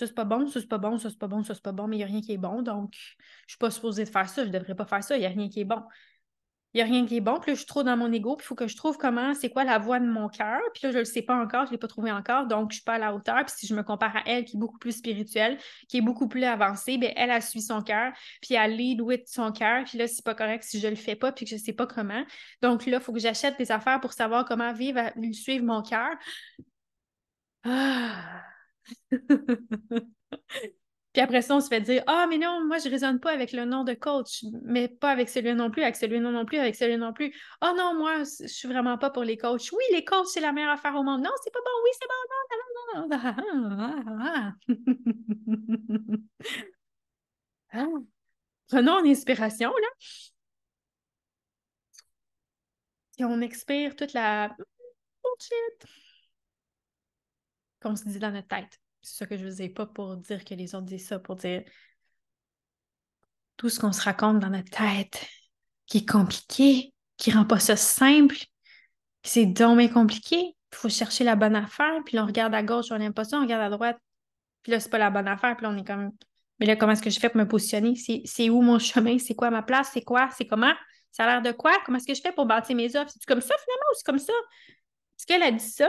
ça 0.00 0.06
c'est 0.06 0.14
pas 0.14 0.24
bon, 0.24 0.46
ça 0.46 0.60
c'est 0.60 0.66
pas 0.66 0.78
bon, 0.78 0.98
ça 0.98 1.10
c'est 1.10 1.18
pas 1.18 1.28
bon, 1.28 1.44
ça 1.44 1.54
c'est 1.54 1.62
pas 1.62 1.72
bon, 1.72 1.86
mais 1.86 1.96
il 1.96 1.98
n'y 1.98 2.04
a 2.04 2.06
rien 2.06 2.22
qui 2.22 2.32
est 2.32 2.38
bon, 2.38 2.62
donc 2.62 2.94
je 2.94 3.52
suis 3.52 3.58
pas 3.58 3.70
supposée 3.70 4.04
de 4.04 4.08
faire 4.08 4.28
ça, 4.28 4.44
je 4.46 4.50
devrais 4.50 4.74
pas 4.74 4.86
faire 4.86 5.04
ça, 5.04 5.16
il 5.16 5.20
n'y 5.20 5.26
a 5.26 5.28
rien 5.28 5.48
qui 5.50 5.60
est 5.60 5.64
bon. 5.64 5.82
Il 6.72 6.78
n'y 6.78 6.82
a 6.82 6.84
rien 6.84 7.04
qui 7.04 7.16
est 7.16 7.20
bon, 7.20 7.40
puis 7.40 7.50
là, 7.50 7.54
je 7.54 7.58
suis 7.58 7.66
trop 7.66 7.82
dans 7.82 7.96
mon 7.96 8.12
ego, 8.12 8.36
puis 8.36 8.44
il 8.44 8.46
faut 8.46 8.54
que 8.54 8.68
je 8.68 8.76
trouve 8.76 8.96
comment, 8.96 9.34
c'est 9.34 9.50
quoi 9.50 9.64
la 9.64 9.78
voix 9.78 9.98
de 9.98 10.06
mon 10.06 10.28
cœur, 10.28 10.60
puis 10.72 10.82
là, 10.84 10.90
je 10.92 10.96
ne 10.96 11.00
le 11.00 11.04
sais 11.04 11.22
pas 11.22 11.34
encore, 11.34 11.66
je 11.66 11.70
ne 11.70 11.72
l'ai 11.72 11.78
pas 11.78 11.88
trouvé 11.88 12.12
encore, 12.12 12.46
donc 12.46 12.70
je 12.70 12.74
ne 12.74 12.74
suis 12.74 12.84
pas 12.84 12.94
à 12.94 12.98
la 12.98 13.12
hauteur, 13.14 13.44
puis 13.44 13.54
si 13.56 13.66
je 13.66 13.74
me 13.74 13.82
compare 13.82 14.16
à 14.16 14.22
elle, 14.26 14.44
qui 14.44 14.56
est 14.56 14.60
beaucoup 14.60 14.78
plus 14.78 14.92
spirituelle, 14.92 15.58
qui 15.88 15.98
est 15.98 16.00
beaucoup 16.00 16.28
plus 16.28 16.44
avancée, 16.44 16.96
bien, 16.96 17.12
elle, 17.16 17.32
a 17.32 17.40
suit 17.40 17.60
son 17.60 17.82
cœur, 17.82 18.12
puis 18.40 18.54
elle 18.54 18.76
lead 18.76 19.00
with 19.02 19.26
son 19.28 19.50
cœur, 19.52 19.84
puis 19.84 19.98
là, 19.98 20.06
c'est 20.06 20.24
pas 20.24 20.34
correct 20.36 20.62
si 20.62 20.80
je 20.80 20.86
le 20.88 20.94
fais 20.96 21.16
pas, 21.16 21.32
puis 21.32 21.44
que 21.44 21.50
je 21.50 21.56
ne 21.56 21.60
sais 21.60 21.72
pas 21.72 21.86
comment. 21.88 22.24
Donc 22.62 22.86
là, 22.86 22.98
il 22.98 23.02
faut 23.02 23.12
que 23.12 23.18
j'achète 23.20 23.58
des 23.58 23.72
affaires 23.72 24.00
pour 24.00 24.12
savoir 24.12 24.44
comment 24.44 24.72
vivre, 24.72 25.00
suivre 25.34 25.64
mon 25.64 25.82
cœur. 25.82 26.14
Ah! 27.64 28.49
Puis 31.12 31.20
après 31.22 31.42
ça, 31.42 31.56
on 31.56 31.60
se 31.60 31.66
fait 31.68 31.80
dire 31.80 32.04
Ah, 32.06 32.26
mais 32.28 32.38
non, 32.38 32.64
moi, 32.64 32.78
je 32.78 32.86
ne 32.86 32.92
résonne 32.92 33.18
pas 33.18 33.32
avec 33.32 33.52
le 33.52 33.64
nom 33.64 33.82
de 33.82 33.94
coach, 33.94 34.44
mais 34.62 34.86
pas 34.88 35.10
avec 35.10 35.28
celui 35.28 35.52
non 35.54 35.70
plus, 35.70 35.82
avec 35.82 35.96
celui 35.96 36.20
non 36.20 36.44
plus, 36.44 36.58
avec 36.58 36.76
celui 36.76 36.96
non 36.96 37.12
plus. 37.12 37.34
Ah 37.60 37.72
non, 37.76 37.94
moi, 37.98 38.18
je 38.22 38.46
suis 38.46 38.68
vraiment 38.68 38.96
pas 38.96 39.10
pour 39.10 39.24
les 39.24 39.36
coachs. 39.36 39.72
Oui, 39.72 39.82
les 39.92 40.04
coachs, 40.04 40.28
c'est 40.28 40.40
la 40.40 40.52
meilleure 40.52 40.70
affaire 40.70 40.94
au 40.94 41.02
monde. 41.02 41.22
Non, 41.22 41.30
c'est 41.42 41.52
pas 41.52 41.58
bon. 41.58 41.70
Oui, 41.84 41.90
c'est 41.98 42.06
bon. 42.08 42.14
Non, 42.94 43.08
non, 43.08 43.16
non, 43.56 44.52
non. 47.72 47.98
Prenons 48.68 49.04
une 49.04 49.10
inspiration, 49.10 49.70
là. 49.70 49.88
Et 53.18 53.24
on 53.24 53.40
expire 53.40 53.94
toute 53.96 54.14
la 54.14 54.48
bullshit 55.22 55.86
qu'on 57.80 57.96
se 57.96 58.08
dit 58.08 58.18
dans 58.18 58.30
notre 58.30 58.48
tête. 58.48 58.78
C'est 59.02 59.18
ça 59.18 59.26
que 59.26 59.36
je 59.36 59.44
vous 59.44 59.62
ai 59.62 59.68
pas 59.68 59.86
pour 59.86 60.16
dire 60.16 60.44
que 60.44 60.54
les 60.54 60.74
autres 60.74 60.86
disent 60.86 61.06
ça, 61.06 61.18
pour 61.18 61.36
dire 61.36 61.62
tout 63.56 63.68
ce 63.68 63.80
qu'on 63.80 63.92
se 63.92 64.02
raconte 64.02 64.40
dans 64.40 64.50
notre 64.50 64.70
tête 64.70 65.26
qui 65.86 65.98
est 65.98 66.08
compliqué, 66.08 66.94
qui 67.16 67.30
rend 67.32 67.44
pas 67.44 67.58
ça 67.58 67.76
simple, 67.76 68.36
c'est 69.22 69.46
donc 69.46 69.92
compliqué. 69.92 70.36
Il 70.72 70.76
faut 70.76 70.88
chercher 70.88 71.24
la 71.24 71.36
bonne 71.36 71.56
affaire, 71.56 72.00
puis 72.04 72.16
là, 72.16 72.22
on 72.22 72.26
regarde 72.26 72.54
à 72.54 72.62
gauche, 72.62 72.86
on 72.90 72.98
n'aime 72.98 73.12
pas 73.12 73.24
ça, 73.24 73.38
on 73.38 73.42
regarde 73.42 73.62
à 73.62 73.70
droite, 73.70 73.98
puis 74.62 74.72
là, 74.72 74.80
c'est 74.80 74.88
pas 74.88 74.98
la 74.98 75.10
bonne 75.10 75.26
affaire, 75.28 75.56
puis 75.56 75.64
là, 75.64 75.72
on 75.72 75.76
est 75.76 75.86
comme, 75.86 76.12
mais 76.60 76.66
là, 76.66 76.76
comment 76.76 76.92
est-ce 76.92 77.02
que 77.02 77.10
je 77.10 77.18
fais 77.18 77.28
pour 77.28 77.38
me 77.38 77.48
positionner? 77.48 77.94
C'est 77.96 78.50
où 78.50 78.60
mon 78.60 78.78
chemin? 78.78 79.18
C'est 79.18 79.34
quoi 79.34 79.50
ma 79.50 79.62
place? 79.62 79.90
C'est 79.92 80.02
quoi? 80.02 80.28
C'est 80.36 80.46
comment? 80.46 80.72
Ça 81.10 81.24
a 81.24 81.26
l'air 81.26 81.42
de 81.42 81.52
quoi? 81.56 81.72
Comment 81.84 81.96
est-ce 81.98 82.06
que 82.06 82.14
je 82.14 82.20
fais 82.20 82.32
pour 82.32 82.46
bâtir 82.46 82.76
mes 82.76 82.94
offres? 82.94 83.10
C'est 83.10 83.26
comme 83.26 83.40
ça, 83.40 83.54
finalement, 83.64 83.86
ou 83.90 83.94
c'est 83.96 84.06
comme 84.06 84.18
ça? 84.18 84.32
Est-ce 85.18 85.26
qu'elle 85.26 85.42
a 85.42 85.50
dit 85.50 85.58
ça? 85.58 85.88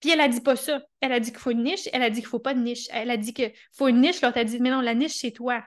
Puis 0.00 0.10
elle 0.10 0.20
a 0.20 0.28
dit 0.28 0.40
pas 0.40 0.56
ça. 0.56 0.82
Elle 1.00 1.12
a 1.12 1.20
dit 1.20 1.30
qu'il 1.30 1.40
faut 1.40 1.50
une 1.50 1.64
niche, 1.64 1.88
elle 1.92 2.02
a 2.02 2.10
dit 2.10 2.20
qu'il 2.20 2.28
faut 2.28 2.38
pas 2.38 2.54
de 2.54 2.60
niche. 2.60 2.86
Elle 2.90 3.10
a 3.10 3.16
dit 3.16 3.32
qu'il 3.32 3.52
faut 3.72 3.88
une 3.88 4.00
niche, 4.00 4.20
l'autre 4.22 4.38
a 4.38 4.44
dit 4.44 4.60
mais 4.60 4.70
non, 4.70 4.80
la 4.80 4.94
niche, 4.94 5.18
c'est 5.18 5.32
toi. 5.32 5.64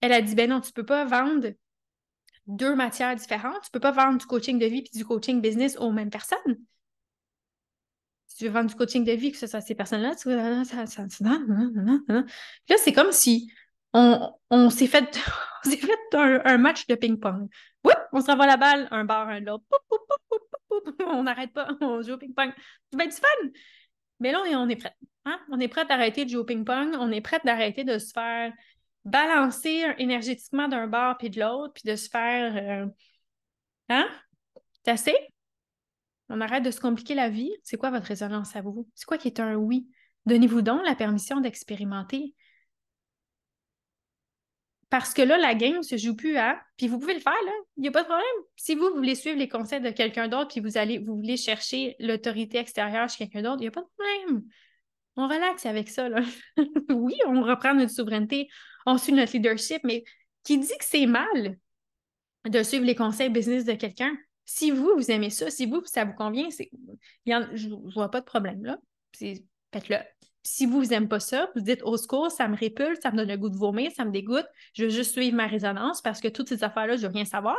Elle 0.00 0.12
a 0.12 0.22
dit 0.22 0.34
ben 0.34 0.50
non, 0.50 0.60
tu 0.60 0.72
peux 0.72 0.86
pas 0.86 1.04
vendre 1.04 1.52
deux 2.46 2.74
matières 2.74 3.14
différentes. 3.14 3.62
Tu 3.64 3.70
peux 3.70 3.80
pas 3.80 3.92
vendre 3.92 4.18
du 4.18 4.26
coaching 4.26 4.58
de 4.58 4.66
vie 4.66 4.82
puis 4.82 4.98
du 4.98 5.04
coaching 5.04 5.40
business 5.40 5.76
aux 5.76 5.92
mêmes 5.92 6.10
personnes. 6.10 6.58
Si 8.26 8.36
tu 8.36 8.44
veux 8.44 8.50
vendre 8.50 8.70
du 8.70 8.74
coaching 8.74 9.04
de 9.04 9.12
vie, 9.12 9.32
que 9.32 9.38
ce 9.38 9.46
soit 9.46 9.60
ces 9.60 9.74
personnes-là, 9.74 10.14
tu 10.14 10.30
là, 10.30 10.64
c'est 12.78 12.92
comme 12.92 13.12
si 13.12 13.50
on, 13.92 14.32
on 14.50 14.70
s'est 14.70 14.86
fait, 14.86 15.18
on 15.66 15.70
fait 15.70 16.14
un, 16.14 16.58
match 16.58 16.86
de 16.86 16.94
ping-pong. 16.94 17.48
On 18.12 18.20
se 18.20 18.26
renvoie 18.26 18.46
la 18.46 18.56
balle, 18.56 18.88
un 18.90 19.04
bar, 19.04 19.28
un 19.28 19.40
l'autre 19.40 19.64
on 21.06 21.22
n'arrête 21.24 21.52
pas, 21.52 21.68
on 21.80 22.02
joue 22.02 22.12
au 22.12 22.18
ping-pong. 22.18 22.52
Ça 22.92 22.98
va 22.98 23.04
être 23.04 23.14
fun! 23.14 23.48
Mais 24.20 24.32
là, 24.32 24.42
on 24.42 24.68
est 24.68 24.76
prêt. 24.76 24.94
Hein? 25.24 25.38
On 25.50 25.60
est 25.60 25.68
prêt 25.68 25.84
d'arrêter 25.84 26.24
de 26.24 26.30
jouer 26.30 26.40
au 26.40 26.44
ping-pong. 26.44 26.96
On 26.98 27.12
est 27.12 27.20
prêt 27.20 27.40
d'arrêter 27.44 27.84
de 27.84 27.98
se 27.98 28.12
faire 28.12 28.52
balancer 29.04 29.84
énergétiquement 29.98 30.68
d'un 30.68 30.86
bord 30.86 31.16
puis 31.18 31.30
de 31.30 31.40
l'autre, 31.40 31.72
puis 31.74 31.90
de 31.90 31.96
se 31.96 32.08
faire. 32.08 32.56
Euh, 32.56 32.86
hein? 33.88 34.08
C'est 34.84 34.90
assez? 34.90 35.16
On 36.28 36.40
arrête 36.40 36.62
de 36.62 36.70
se 36.70 36.80
compliquer 36.80 37.14
la 37.14 37.30
vie? 37.30 37.52
C'est 37.62 37.76
quoi 37.76 37.90
votre 37.90 38.06
résonance 38.06 38.54
à 38.54 38.60
vous? 38.60 38.88
C'est 38.94 39.06
quoi 39.06 39.18
qui 39.18 39.28
est 39.28 39.40
un 39.40 39.54
oui? 39.54 39.88
Donnez-vous 40.26 40.62
donc 40.62 40.84
la 40.84 40.94
permission 40.94 41.40
d'expérimenter. 41.40 42.34
Parce 44.90 45.12
que 45.12 45.20
là, 45.20 45.36
la 45.36 45.54
game 45.54 45.82
se 45.82 45.96
joue 45.96 46.16
plus 46.16 46.36
à. 46.36 46.60
Puis 46.76 46.88
vous 46.88 46.98
pouvez 46.98 47.14
le 47.14 47.20
faire, 47.20 47.32
là. 47.32 47.52
Il 47.76 47.82
n'y 47.82 47.88
a 47.88 47.90
pas 47.90 48.02
de 48.02 48.08
problème. 48.08 48.26
Si 48.56 48.74
vous 48.74 48.90
voulez 48.94 49.14
suivre 49.14 49.38
les 49.38 49.48
conseils 49.48 49.80
de 49.80 49.90
quelqu'un 49.90 50.28
d'autre, 50.28 50.48
puis 50.48 50.60
vous 50.60 50.78
allez, 50.78 50.98
vous 50.98 51.16
voulez 51.16 51.36
chercher 51.36 51.96
l'autorité 51.98 52.58
extérieure 52.58 53.08
chez 53.08 53.18
quelqu'un 53.18 53.42
d'autre, 53.42 53.58
il 53.58 53.64
n'y 53.64 53.68
a 53.68 53.72
pas 53.72 53.82
de 53.82 53.88
problème. 53.96 54.44
On 55.16 55.26
relaxe 55.26 55.66
avec 55.66 55.88
ça, 55.88 56.08
là. 56.08 56.20
oui, 56.90 57.16
on 57.26 57.42
reprend 57.42 57.74
notre 57.74 57.92
souveraineté, 57.92 58.48
on 58.86 58.96
suit 58.96 59.12
notre 59.12 59.32
leadership, 59.32 59.82
mais 59.84 60.04
qui 60.42 60.58
dit 60.58 60.68
que 60.78 60.84
c'est 60.84 61.06
mal 61.06 61.58
de 62.46 62.62
suivre 62.62 62.84
les 62.84 62.94
conseils 62.94 63.28
business 63.28 63.64
de 63.64 63.72
quelqu'un? 63.72 64.16
Si 64.46 64.70
vous, 64.70 64.92
vous 64.96 65.10
aimez 65.10 65.30
ça, 65.30 65.50
si 65.50 65.66
vous, 65.66 65.84
ça 65.84 66.06
vous 66.06 66.14
convient, 66.14 66.48
c'est... 66.50 66.70
je 67.26 67.68
ne 67.68 67.92
vois 67.92 68.10
pas 68.10 68.20
de 68.20 68.24
problème, 68.26 68.64
là. 68.64 68.78
Faites-le 69.12 69.98
si 70.48 70.66
vous 70.66 70.84
n'aimez 70.84 71.08
pas 71.08 71.20
ça, 71.20 71.50
vous 71.54 71.60
dites 71.60 71.82
au 71.82 71.96
secours, 71.96 72.30
ça 72.30 72.48
me 72.48 72.56
répulse, 72.56 72.98
ça 73.02 73.10
me 73.10 73.16
donne 73.16 73.28
le 73.28 73.36
goût 73.36 73.50
de 73.50 73.56
vomir, 73.56 73.90
ça 73.92 74.04
me 74.04 74.10
dégoûte, 74.10 74.46
je 74.72 74.84
veux 74.84 74.90
juste 74.90 75.12
suivre 75.12 75.36
ma 75.36 75.46
résonance 75.46 76.00
parce 76.00 76.20
que 76.20 76.28
toutes 76.28 76.48
ces 76.48 76.64
affaires-là, 76.64 76.96
je 76.96 77.02
ne 77.02 77.08
veux 77.08 77.14
rien 77.14 77.24
savoir. 77.24 77.56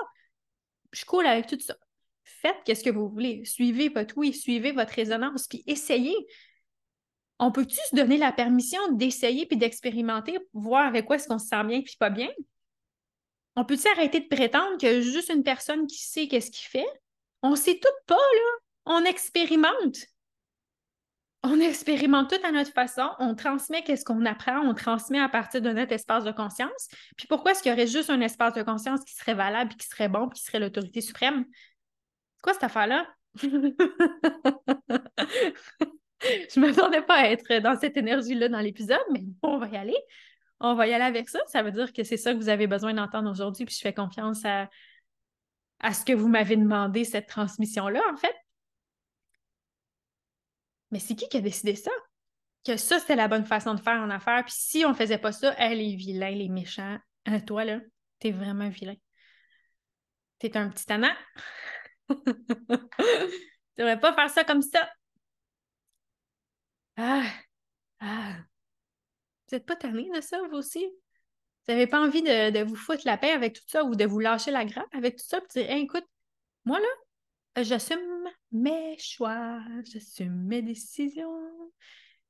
Je 0.92 1.06
coule 1.06 1.28
avec 1.28 1.48
tout 1.48 1.60
ça. 1.60 1.76
Faites 2.24 2.58
qu'est-ce 2.66 2.84
que 2.84 2.90
vous 2.90 3.08
voulez. 3.08 3.46
Suivez 3.46 3.90
votre 3.90 4.18
oui, 4.18 4.34
suivez 4.34 4.72
votre 4.72 4.94
résonance, 4.94 5.48
puis 5.48 5.64
essayez. 5.68 6.16
On 7.38 7.52
peut-tu 7.52 7.78
se 7.90 7.96
donner 7.96 8.18
la 8.18 8.32
permission 8.32 8.80
d'essayer 8.92 9.46
puis 9.46 9.58
d'expérimenter, 9.58 10.38
voir 10.54 10.88
avec 10.88 11.06
quoi 11.06 11.16
est-ce 11.16 11.28
qu'on 11.28 11.40
se 11.40 11.48
sent 11.48 11.64
bien 11.66 11.82
puis 11.82 11.96
pas 11.98 12.10
bien? 12.10 12.30
On 13.56 13.66
peut-tu 13.66 13.88
arrêter 13.90 14.20
de 14.20 14.28
prétendre 14.28 14.84
a 14.84 15.02
juste 15.02 15.30
une 15.30 15.44
personne 15.44 15.86
qui 15.86 16.00
sait 16.00 16.28
qu'est-ce 16.28 16.52
qu'il 16.52 16.68
fait? 16.68 16.88
On 17.44 17.56
sait 17.56 17.80
tout 17.80 17.88
pas, 18.08 18.16
là. 18.16 18.52
On 18.86 19.06
expérimente 19.06 20.06
on 21.44 21.60
expérimente 21.60 22.30
tout 22.30 22.46
à 22.46 22.52
notre 22.52 22.72
façon, 22.74 23.10
on 23.20 23.34
transmet 23.34 23.82
qu'est-ce 23.84 24.04
qu'on 24.04 24.26
apprend, 24.26 24.60
on 24.60 24.74
transmet 24.74 25.20
à 25.20 25.30
partir 25.30 25.62
de 25.62 25.72
notre 25.72 25.94
espace 25.94 26.26
de 26.26 26.32
conscience. 26.32 26.90
Puis 27.16 27.28
pourquoi 27.28 27.52
est-ce 27.52 27.64
qu'il 27.64 27.72
y 27.72 27.74
aurait 27.74 27.88
juste 27.88 28.10
un 28.10 28.20
espace 28.22 28.54
de 28.54 28.64
conscience 28.64 29.06
qui 29.06 29.14
serait 29.14 29.36
valable, 29.36 29.74
qui 29.76 29.88
serait 29.88 30.10
bon, 30.10 30.28
qui 30.28 30.42
serait 30.44 30.60
l'autorité 30.60 31.00
suprême? 31.02 31.46
Quoi 32.42 32.54
cette 32.54 32.64
affaire-là? 32.64 33.08
Je 36.22 36.60
ne 36.60 36.66
m'attendais 36.66 37.02
pas 37.02 37.16
à 37.16 37.30
être 37.30 37.60
dans 37.60 37.80
cette 37.80 37.96
énergie-là 37.96 38.50
dans 38.50 38.60
l'épisode, 38.60 39.00
mais 39.12 39.24
on 39.42 39.58
va 39.58 39.68
y 39.68 39.78
aller. 39.78 39.98
On 40.60 40.76
va 40.76 40.88
y 40.88 40.94
aller 40.94 41.06
avec 41.06 41.30
ça. 41.30 41.40
Ça 41.48 41.64
veut 41.64 41.72
dire 41.72 41.94
que 41.94 42.04
c'est 42.04 42.18
ça 42.18 42.34
que 42.34 42.38
vous 42.38 42.50
avez 42.50 42.68
besoin 42.68 42.94
d'entendre 42.94 43.32
aujourd'hui, 43.32 43.64
puis 43.66 43.74
je 43.76 43.80
fais 43.80 43.94
confiance 43.94 44.44
à, 44.44 44.70
à 45.80 45.94
ce 45.94 46.04
que 46.04 46.12
vous 46.12 46.28
m'avez 46.28 46.58
demandé, 46.58 47.06
cette 47.06 47.28
transmission-là, 47.28 48.02
en 48.12 48.18
fait. 48.18 48.36
Mais 50.92 51.00
c'est 51.00 51.16
qui 51.16 51.28
qui 51.30 51.38
a 51.38 51.42
décidé 51.42 51.76
ça? 51.76 51.92
Que 52.66 52.78
ça, 52.78 53.00
c'était 53.00 53.16
la 53.16 53.28
bonne 53.28 53.46
façon 53.46 53.74
de 53.74 53.80
faire 53.80 54.02
en 54.02 54.10
affaires. 54.10 54.44
Puis 54.46 54.56
si 54.56 54.86
on 54.86 54.94
faisait 54.94 55.18
pas 55.18 55.32
ça, 55.32 55.54
elle 55.58 55.82
est 55.82 55.96
vilain, 55.96 56.32
les 56.32 56.50
méchants. 56.50 56.98
Hein, 57.26 57.40
toi, 57.42 57.64
là, 57.66 57.80
t'es 58.20 58.32
vraiment 58.32 58.70
vilain. 58.70 58.96
T'es 60.40 60.56
un 60.58 60.70
petit 60.70 60.86
tannant. 60.88 61.14
tu 62.10 62.16
devrais 63.78 64.00
pas 64.00 64.14
faire 64.14 64.30
ça 64.30 64.44
comme 64.44 64.62
ça. 64.62 64.90
Ah! 66.98 67.24
Ah! 68.00 68.38
Vous 69.48 69.56
n'êtes 69.56 69.66
pas 69.66 69.76
tanné 69.76 70.10
de 70.14 70.22
ça, 70.22 70.40
vous 70.50 70.58
aussi? 70.58 70.86
Vous 70.86 71.74
n'avez 71.74 71.88
pas 71.88 72.00
envie 72.00 72.22
de, 72.22 72.64
vous 72.64 72.76
foutre 72.76 73.04
la 73.06 73.18
paix 73.18 73.32
avec 73.32 73.54
tout 73.54 73.68
ça 73.68 73.84
ou 73.84 73.96
de 73.96 74.06
vous 74.06 74.20
lâcher 74.20 74.52
la 74.52 74.66
grappe 74.66 74.94
avec 74.94 75.18
tout 75.18 75.26
ça 75.26 75.40
et 75.56 75.64
dire 75.64 75.72
écoute, 75.72 76.06
moi 76.66 76.80
là, 76.80 76.88
j'assume 77.58 78.00
mes 78.52 78.98
choix, 78.98 79.62
j'assume 79.92 80.46
mes 80.46 80.62
décisions. 80.62 81.72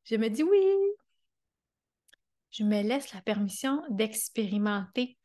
Je 0.06 0.16
me 0.16 0.30
dis 0.30 0.44
oui. 0.44 0.60
Je 2.52 2.64
me 2.64 2.82
laisse 2.82 3.14
la 3.14 3.22
permission 3.22 3.84
d'expérimenter. 3.90 5.18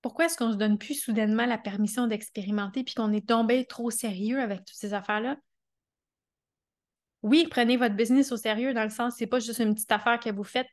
Pourquoi 0.00 0.24
est-ce 0.24 0.36
qu'on 0.36 0.48
ne 0.48 0.52
se 0.52 0.58
donne 0.58 0.78
plus 0.78 0.94
soudainement 0.94 1.46
la 1.46 1.58
permission 1.58 2.08
d'expérimenter 2.08 2.82
puis 2.82 2.94
qu'on 2.94 3.12
est 3.12 3.28
tombé 3.28 3.64
trop 3.64 3.90
sérieux 3.90 4.40
avec 4.40 4.64
toutes 4.64 4.76
ces 4.76 4.94
affaires-là? 4.94 5.36
Oui, 7.22 7.46
prenez 7.48 7.76
votre 7.76 7.94
business 7.94 8.32
au 8.32 8.36
sérieux 8.36 8.74
dans 8.74 8.82
le 8.82 8.90
sens, 8.90 9.14
c'est 9.16 9.28
pas 9.28 9.38
juste 9.38 9.60
une 9.60 9.74
petite 9.74 9.92
affaire 9.92 10.18
que 10.18 10.30
vous 10.30 10.42
faites. 10.42 10.66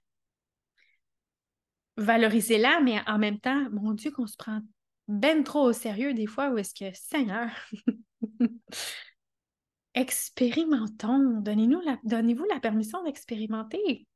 Valorisez-la, 1.98 2.79
mais 2.79 3.00
en 3.07 3.19
même 3.19 3.39
temps, 3.39 3.69
mon 3.71 3.93
Dieu, 3.93 4.09
qu'on 4.09 4.25
se 4.25 4.38
prend 4.38 4.62
ben 5.10 5.44
trop 5.44 5.63
au 5.63 5.74
sérieux 5.74 6.13
des 6.13 6.28
fois 6.28 6.51
où 6.51 6.58
est-ce 6.60 6.74
que, 6.74 6.96
Seigneur, 6.96 7.50
expérimentons, 9.96 11.42
donnez-nous 11.42 11.82
la, 11.82 11.98
donnez-vous 12.04 12.46
la 12.46 12.60
permission 12.60 13.04
d'expérimenter. 13.04 14.08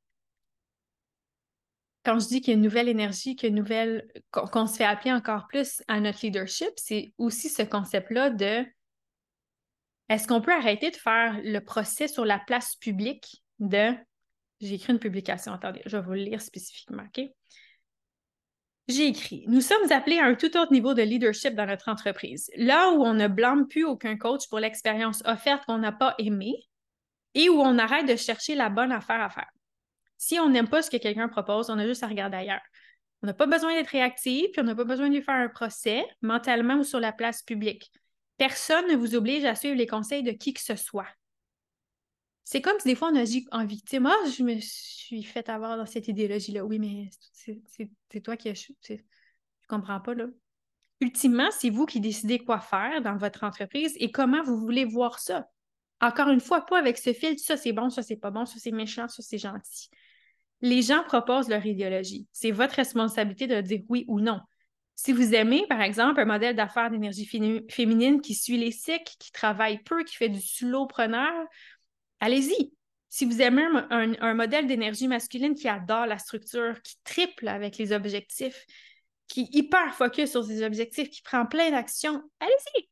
Quand 2.05 2.19
je 2.19 2.27
dis 2.27 2.41
qu'il 2.41 2.51
y 2.51 2.53
a 2.53 2.57
une 2.57 2.63
nouvelle 2.63 2.89
énergie, 2.89 3.35
qu'il 3.35 3.55
nouvelle, 3.55 4.07
qu'on 4.31 4.67
se 4.67 4.75
fait 4.77 4.83
appeler 4.83 5.11
encore 5.11 5.47
plus 5.47 5.81
à 5.87 5.99
notre 5.99 6.19
leadership, 6.21 6.71
c'est 6.77 7.13
aussi 7.17 7.49
ce 7.49 7.63
concept-là 7.63 8.29
de 8.29 8.63
est-ce 10.09 10.27
qu'on 10.27 10.41
peut 10.41 10.53
arrêter 10.53 10.91
de 10.91 10.95
faire 10.95 11.39
le 11.43 11.59
procès 11.59 12.07
sur 12.07 12.23
la 12.23 12.37
place 12.37 12.75
publique 12.75 13.43
de 13.57 13.93
j'ai 14.59 14.75
écrit 14.75 14.93
une 14.93 14.99
publication, 14.99 15.53
attendez, 15.53 15.81
je 15.85 15.97
vais 15.97 16.03
vous 16.03 16.13
le 16.13 16.19
lire 16.19 16.41
spécifiquement, 16.41 17.03
OK? 17.03 17.25
J'ai 18.89 19.07
écrit 19.07 19.45
Nous 19.47 19.61
sommes 19.61 19.91
appelés 19.91 20.19
à 20.19 20.25
un 20.25 20.35
tout 20.35 20.57
autre 20.57 20.71
niveau 20.71 20.93
de 20.93 21.01
leadership 21.01 21.55
dans 21.55 21.65
notre 21.65 21.89
entreprise. 21.89 22.51
Là 22.57 22.91
où 22.91 23.03
on 23.03 23.13
ne 23.13 23.27
blâme 23.27 23.67
plus 23.67 23.85
aucun 23.85 24.17
coach 24.17 24.49
pour 24.49 24.59
l'expérience 24.59 25.23
offerte 25.25 25.65
qu'on 25.65 25.77
n'a 25.77 25.93
pas 25.93 26.15
aimée 26.17 26.55
et 27.33 27.49
où 27.49 27.61
on 27.61 27.77
arrête 27.77 28.07
de 28.07 28.15
chercher 28.15 28.55
la 28.55 28.69
bonne 28.69 28.91
affaire 28.91 29.21
à 29.21 29.29
faire. 29.29 29.49
Si 30.17 30.39
on 30.39 30.49
n'aime 30.49 30.67
pas 30.67 30.81
ce 30.81 30.89
que 30.89 30.97
quelqu'un 30.97 31.29
propose, 31.29 31.69
on 31.69 31.79
a 31.79 31.87
juste 31.87 32.03
à 32.03 32.07
regarder 32.07 32.37
ailleurs. 32.37 32.61
On 33.21 33.27
n'a 33.27 33.33
pas 33.33 33.47
besoin 33.47 33.73
d'être 33.73 33.87
réactif, 33.87 34.51
puis 34.51 34.61
on 34.61 34.65
n'a 34.65 34.75
pas 34.75 34.83
besoin 34.83 35.07
de 35.07 35.15
lui 35.15 35.21
faire 35.21 35.35
un 35.35 35.47
procès, 35.47 36.05
mentalement 36.21 36.75
ou 36.75 36.83
sur 36.83 36.99
la 36.99 37.13
place 37.13 37.41
publique. 37.41 37.89
Personne 38.37 38.87
ne 38.87 38.95
vous 38.95 39.15
oblige 39.15 39.45
à 39.45 39.55
suivre 39.55 39.77
les 39.77 39.87
conseils 39.87 40.23
de 40.23 40.31
qui 40.31 40.53
que 40.53 40.61
ce 40.61 40.75
soit. 40.75 41.07
C'est 42.43 42.61
comme 42.61 42.77
si 42.79 42.89
des 42.89 42.95
fois 42.95 43.09
on 43.11 43.15
agit 43.15 43.47
en 43.51 43.65
victime. 43.65 44.05
Ah, 44.05 44.29
je 44.29 44.43
me 44.43 44.59
suis 44.59 45.23
fait 45.23 45.47
avoir 45.49 45.77
dans 45.77 45.85
cette 45.85 46.07
idéologie-là. 46.07 46.65
Oui, 46.65 46.79
mais 46.79 47.09
c'est 47.67 48.21
toi 48.21 48.35
qui 48.35 48.49
as. 48.49 48.69
Je 48.87 48.95
comprends 49.67 49.99
pas, 50.01 50.13
là. 50.13 50.25
Ultimement, 50.99 51.49
c'est 51.51 51.69
vous 51.69 51.85
qui 51.85 51.99
décidez 51.99 52.39
quoi 52.39 52.59
faire 52.59 53.01
dans 53.01 53.17
votre 53.17 53.43
entreprise 53.43 53.93
et 53.99 54.11
comment 54.11 54.43
vous 54.43 54.57
voulez 54.57 54.85
voir 54.85 55.19
ça. 55.19 55.49
Encore 55.99 56.29
une 56.29 56.39
fois, 56.39 56.65
pas 56.65 56.79
avec 56.79 56.97
ce 56.97 57.13
fil, 57.13 57.39
ça 57.39 57.57
c'est 57.57 57.73
bon, 57.73 57.89
ça 57.89 58.03
c'est 58.03 58.17
pas 58.17 58.31
bon, 58.31 58.45
ça 58.45 58.55
c'est 58.57 58.71
méchant, 58.71 59.07
ça 59.07 59.21
c'est 59.21 59.37
gentil. 59.37 59.89
Les 60.61 60.81
gens 60.81 61.03
proposent 61.03 61.49
leur 61.49 61.65
idéologie. 61.65 62.27
C'est 62.31 62.51
votre 62.51 62.75
responsabilité 62.75 63.47
de 63.47 63.59
dire 63.61 63.81
oui 63.89 64.05
ou 64.07 64.19
non. 64.19 64.39
Si 64.95 65.11
vous 65.11 65.33
aimez, 65.33 65.65
par 65.67 65.81
exemple, 65.81 66.19
un 66.21 66.25
modèle 66.25 66.55
d'affaires 66.55 66.89
d'énergie 66.89 67.25
féminine 67.69 68.21
qui 68.21 68.35
suit 68.35 68.57
les 68.57 68.71
cycles, 68.71 69.13
qui 69.17 69.31
travaille 69.31 69.81
peu, 69.83 70.03
qui 70.03 70.15
fait 70.15 70.29
du 70.29 70.39
slow-preneur, 70.39 71.33
allez-y. 72.23 72.71
Si 73.09 73.25
vous 73.25 73.41
aimez 73.41 73.65
un, 73.91 74.33
modèle 74.33 74.65
d'énergie 74.65 75.07
masculine 75.07 75.53
qui 75.53 75.67
adore 75.67 76.07
la 76.07 76.17
structure, 76.17 76.81
qui 76.81 76.95
triple 77.03 77.47
avec 77.47 77.77
les 77.77 77.91
objectifs, 77.91 78.65
qui 79.27 79.47
hyper 79.51 79.93
focus 79.93 80.31
sur 80.31 80.43
ses 80.43 80.63
objectifs, 80.63 81.09
qui 81.09 81.21
prend 81.21 81.45
plein 81.45 81.69
d'actions, 81.69 82.23
allez-y. 82.39 82.89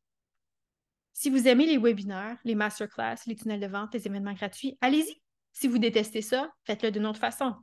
Si 1.12 1.30
vous 1.30 1.48
aimez 1.48 1.66
les 1.66 1.78
webinaires, 1.78 2.36
les 2.44 2.54
masterclass, 2.54 3.16
les 3.26 3.34
tunnels 3.34 3.60
de 3.60 3.66
vente, 3.66 3.94
les 3.94 4.06
événements 4.06 4.34
gratuits, 4.34 4.76
allez-y. 4.80 5.20
Si 5.52 5.66
vous 5.66 5.78
détestez 5.78 6.22
ça, 6.22 6.52
faites-le 6.64 6.90
d'une 6.90 7.06
autre 7.06 7.18
façon. 7.18 7.54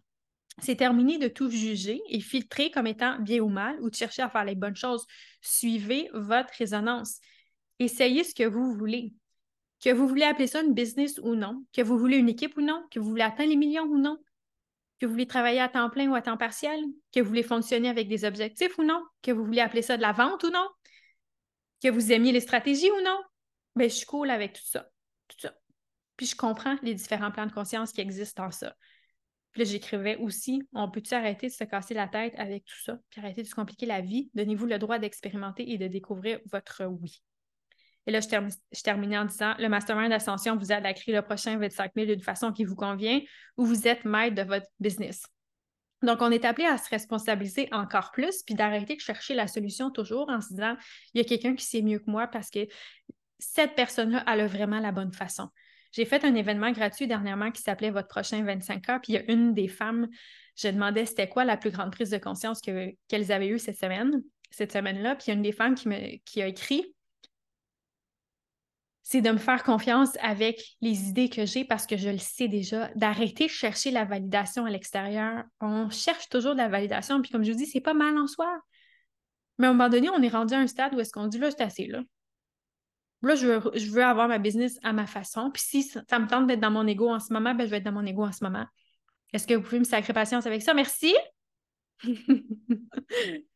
C'est 0.62 0.76
terminé 0.76 1.18
de 1.18 1.28
tout 1.28 1.50
juger 1.50 2.02
et 2.10 2.20
filtrer 2.20 2.72
comme 2.72 2.88
étant 2.88 3.20
bien 3.20 3.42
ou 3.42 3.50
mal 3.50 3.80
ou 3.82 3.90
de 3.90 3.96
chercher 3.96 4.24
à 4.24 4.30
faire 4.30 4.44
les 4.44 4.56
bonnes 4.56 4.76
choses. 4.76 5.06
Suivez 5.42 6.10
votre 6.14 6.54
résonance. 6.58 7.20
Essayez 7.78 8.24
ce 8.24 8.36
que 8.36 8.44
vous 8.44 8.74
voulez. 8.74 9.14
Que 9.84 9.94
vous 9.94 10.08
voulez 10.08 10.24
appeler 10.24 10.48
ça 10.48 10.62
une 10.62 10.74
business 10.74 11.20
ou 11.20 11.36
non, 11.36 11.64
que 11.74 11.82
vous 11.82 11.98
voulez 11.98 12.18
une 12.18 12.30
équipe 12.30 12.58
ou 12.58 12.62
non, 12.62 12.84
que 12.92 13.00
vous 13.00 13.10
voulez 13.10 13.24
atteindre 13.24 13.50
les 13.50 13.56
millions 13.56 13.84
ou 13.84 13.98
non, 13.98 14.18
que 15.00 15.06
vous 15.06 15.14
voulez 15.14 15.28
travailler 15.28 15.62
à 15.62 15.70
temps 15.70 15.90
plein 15.90 16.10
ou 16.10 16.16
à 16.16 16.22
temps 16.22 16.38
partiel, 16.38 16.82
que 17.14 17.22
vous 17.22 17.30
voulez 17.30 17.44
fonctionner 17.44 17.90
avec 17.90 18.08
des 18.08 18.26
objectifs 18.26 18.78
ou 18.78 18.84
non, 18.84 19.02
que 19.22 19.32
vous 19.32 19.46
voulez 19.46 19.62
appeler 19.62 19.82
ça 19.82 19.96
de 19.96 20.02
la 20.02 20.12
vente 20.12 20.44
ou 20.44 20.50
non, 20.50 20.68
que 21.82 21.90
vous 21.90 22.12
aimiez 22.12 22.34
les 22.34 22.42
stratégies 22.42 22.92
ou 22.92 23.02
non, 23.02 23.20
bien, 23.76 23.88
je 23.88 23.94
suis 23.94 24.06
cool 24.06 24.30
avec 24.30 24.54
tout 24.54 24.66
ça. 24.66 24.90
Tout 25.28 25.38
ça. 25.40 25.54
Puis 26.18 26.26
je 26.26 26.36
comprends 26.36 26.76
les 26.82 26.94
différents 26.94 27.32
plans 27.32 27.46
de 27.46 27.54
conscience 27.54 27.94
qui 27.94 28.02
existent 28.02 28.46
en 28.46 28.52
ça. 28.52 28.76
Puis 29.52 29.64
là, 29.64 29.70
j'écrivais 29.70 30.18
aussi, 30.18 30.62
on 30.74 30.92
peut-tu 30.92 31.14
arrêter 31.14 31.48
de 31.48 31.54
se 31.54 31.64
casser 31.64 31.94
la 31.94 32.08
tête 32.08 32.34
avec 32.38 32.66
tout 32.66 32.80
ça, 32.84 33.00
puis 33.10 33.22
arrêter 33.22 33.42
de 33.42 33.48
se 33.48 33.56
compliquer 33.56 33.86
la 33.86 34.02
vie? 34.02 34.30
Donnez-vous 34.34 34.66
le 34.66 34.78
droit 34.78 35.00
d'expérimenter 35.00 35.72
et 35.72 35.78
de 35.78 35.88
découvrir 35.88 36.40
votre 36.52 36.86
oui. 36.86 37.24
Et 38.10 38.12
là, 38.12 38.22
je, 38.22 38.82
terminais 38.82 39.20
en 39.20 39.26
disant 39.26 39.54
le 39.60 39.70
mastermind 39.70 40.10
d'ascension 40.10 40.58
vous 40.58 40.72
aide 40.72 40.84
à 40.84 40.94
créer 40.96 41.14
le 41.14 41.22
prochain 41.22 41.60
25 41.60 41.92
000 41.96 42.08
d'une 42.08 42.24
façon 42.24 42.52
qui 42.52 42.64
vous 42.64 42.76
convient 42.76 43.20
ou 43.56 43.66
vous 43.66 43.88
êtes 43.88 44.04
maître 44.04 44.34
de 44.34 44.42
votre 44.42 44.66
business. 44.80 45.28
Donc, 46.02 46.24
on 46.24 46.32
est 46.32 46.44
appelé 46.44 46.66
à 46.66 46.80
se 46.80 46.90
responsabiliser 46.90 47.70
encore 47.72 48.10
plus, 48.10 48.42
puis 48.42 48.56
d'arrêter 48.56 48.96
de 48.96 49.00
chercher 49.00 49.36
la 49.36 49.46
solution 49.46 49.92
toujours 49.92 50.28
en 50.30 50.42
se 50.42 50.50
disant 50.50 50.76
il 51.14 51.20
y 51.20 51.22
a 51.22 51.24
quelqu'un 51.24 51.54
qui 51.54 51.64
sait 51.64 51.84
mieux 51.84 52.00
que 52.00 52.10
moi 52.10 52.26
parce 52.26 52.50
que 52.50 52.66
cette 53.38 53.76
personne-là, 53.76 54.24
elle 54.28 54.40
a 54.40 54.48
vraiment 54.48 54.80
la 54.80 54.92
bonne 54.92 55.14
façon. 55.14 55.50
J'ai 55.92 56.06
fait 56.06 56.26
un 56.26 56.34
événement 56.34 56.72
gratuit 56.72 57.06
dernièrement 57.06 57.52
qui 57.52 57.62
s'appelait 57.62 57.92
Votre 57.92 58.08
prochain 58.08 58.44
25 58.44 58.90
ans. 58.90 59.00
Puis 59.00 59.14
il 59.14 59.16
y 59.18 59.20
a 59.20 59.32
une 59.32 59.54
des 59.54 59.68
femmes, 59.68 60.08
je 60.56 60.68
demandais 60.68 61.06
c'était 61.06 61.30
quoi 61.30 61.46
la 61.46 61.58
plus 61.58 61.70
grande 61.70 61.92
prise 61.92 62.10
de 62.10 62.18
conscience 62.18 62.60
qu'elles 62.60 63.32
avaient 63.32 63.50
eue 63.50 63.60
cette 63.60 63.78
semaine, 63.78 64.24
cette 64.50 64.72
semaine-là. 64.72 65.16
Puis 65.16 65.26
il 65.28 65.30
y 65.30 65.34
a 65.34 65.36
une 65.36 65.44
des 65.44 65.52
femmes 65.52 65.76
qui, 65.76 66.24
qui 66.26 66.42
a 66.42 66.48
écrit 66.48 66.96
c'est 69.10 69.22
de 69.22 69.32
me 69.32 69.40
faire 69.40 69.64
confiance 69.64 70.16
avec 70.22 70.62
les 70.82 71.10
idées 71.10 71.30
que 71.30 71.44
j'ai 71.44 71.66
parce 71.66 71.88
que 71.88 71.98
je 71.98 72.10
le 72.10 72.20
sais 72.20 72.48
déjà, 72.48 72.92
d'arrêter 72.94 73.46
de 73.46 73.50
chercher 73.50 73.90
la 73.90 74.06
validation 74.06 74.66
à 74.66 74.70
l'extérieur. 74.70 75.46
On 75.62 75.90
cherche 75.90 76.30
toujours 76.30 76.52
de 76.52 76.60
la 76.60 76.68
validation, 76.68 77.20
puis 77.20 77.32
comme 77.32 77.44
je 77.44 77.52
vous 77.52 77.58
dis, 77.58 77.66
c'est 77.66 77.82
pas 77.82 77.96
mal 77.96 78.16
en 78.20 78.28
soi. 78.28 78.62
Mais 79.58 79.66
à 79.66 79.72
un 79.72 79.74
moment 79.74 79.90
donné, 79.90 80.12
on 80.12 80.22
est 80.22 80.30
rendu 80.30 80.54
à 80.54 80.60
un 80.60 80.68
stade 80.68 80.94
où 80.94 81.00
est-ce 81.00 81.12
qu'on 81.12 81.26
dit 81.26 81.40
là, 81.40 81.50
c'est 81.50 81.64
assez 81.64 81.88
là. 81.88 82.04
Là, 83.24 83.34
je 83.34 83.48
veux, 83.48 83.72
je 83.74 83.90
veux, 83.90 84.04
avoir 84.04 84.28
ma 84.28 84.38
business 84.38 84.78
à 84.84 84.94
ma 84.94 85.08
façon. 85.08 85.50
Puis 85.50 85.64
si 85.64 85.82
ça, 85.82 86.20
me 86.20 86.28
tente 86.28 86.46
d'être 86.46 86.60
dans 86.60 86.70
mon 86.70 86.86
ego 86.86 87.10
en 87.10 87.20
ce 87.20 87.34
moment, 87.34 87.56
ben, 87.56 87.66
je 87.66 87.72
vais 87.72 87.78
être 87.78 87.86
dans 87.86 87.92
mon 87.92 88.06
ego 88.06 88.24
en 88.24 88.32
ce 88.32 88.44
moment. 88.44 88.68
Est-ce 89.34 89.48
que 89.48 89.56
vous 89.56 89.64
pouvez 89.64 89.80
me 89.80 89.86
sacrer 89.86 90.14
patience 90.14 90.46
avec 90.46 90.62
ça? 90.62 90.76
Merci. 90.76 91.16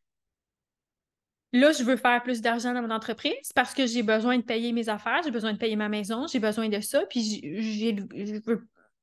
Là, 1.54 1.72
je 1.72 1.84
veux 1.84 1.98
faire 1.98 2.24
plus 2.24 2.42
d'argent 2.42 2.74
dans 2.74 2.82
mon 2.82 2.90
entreprise 2.90 3.54
parce 3.54 3.76
que 3.76 3.86
j'ai 3.86 4.02
besoin 4.02 4.38
de 4.38 4.44
payer 4.44 4.72
mes 4.72 4.90
affaires, 4.90 5.22
j'ai 5.24 5.30
besoin 5.30 5.54
de 5.54 5.60
payer 5.60 5.76
ma 5.76 5.88
maison, 5.88 6.26
j'ai 6.26 6.40
besoin 6.40 6.68
de 6.68 6.80
ça, 6.82 7.06
puis 7.06 7.22
je, 7.22 8.42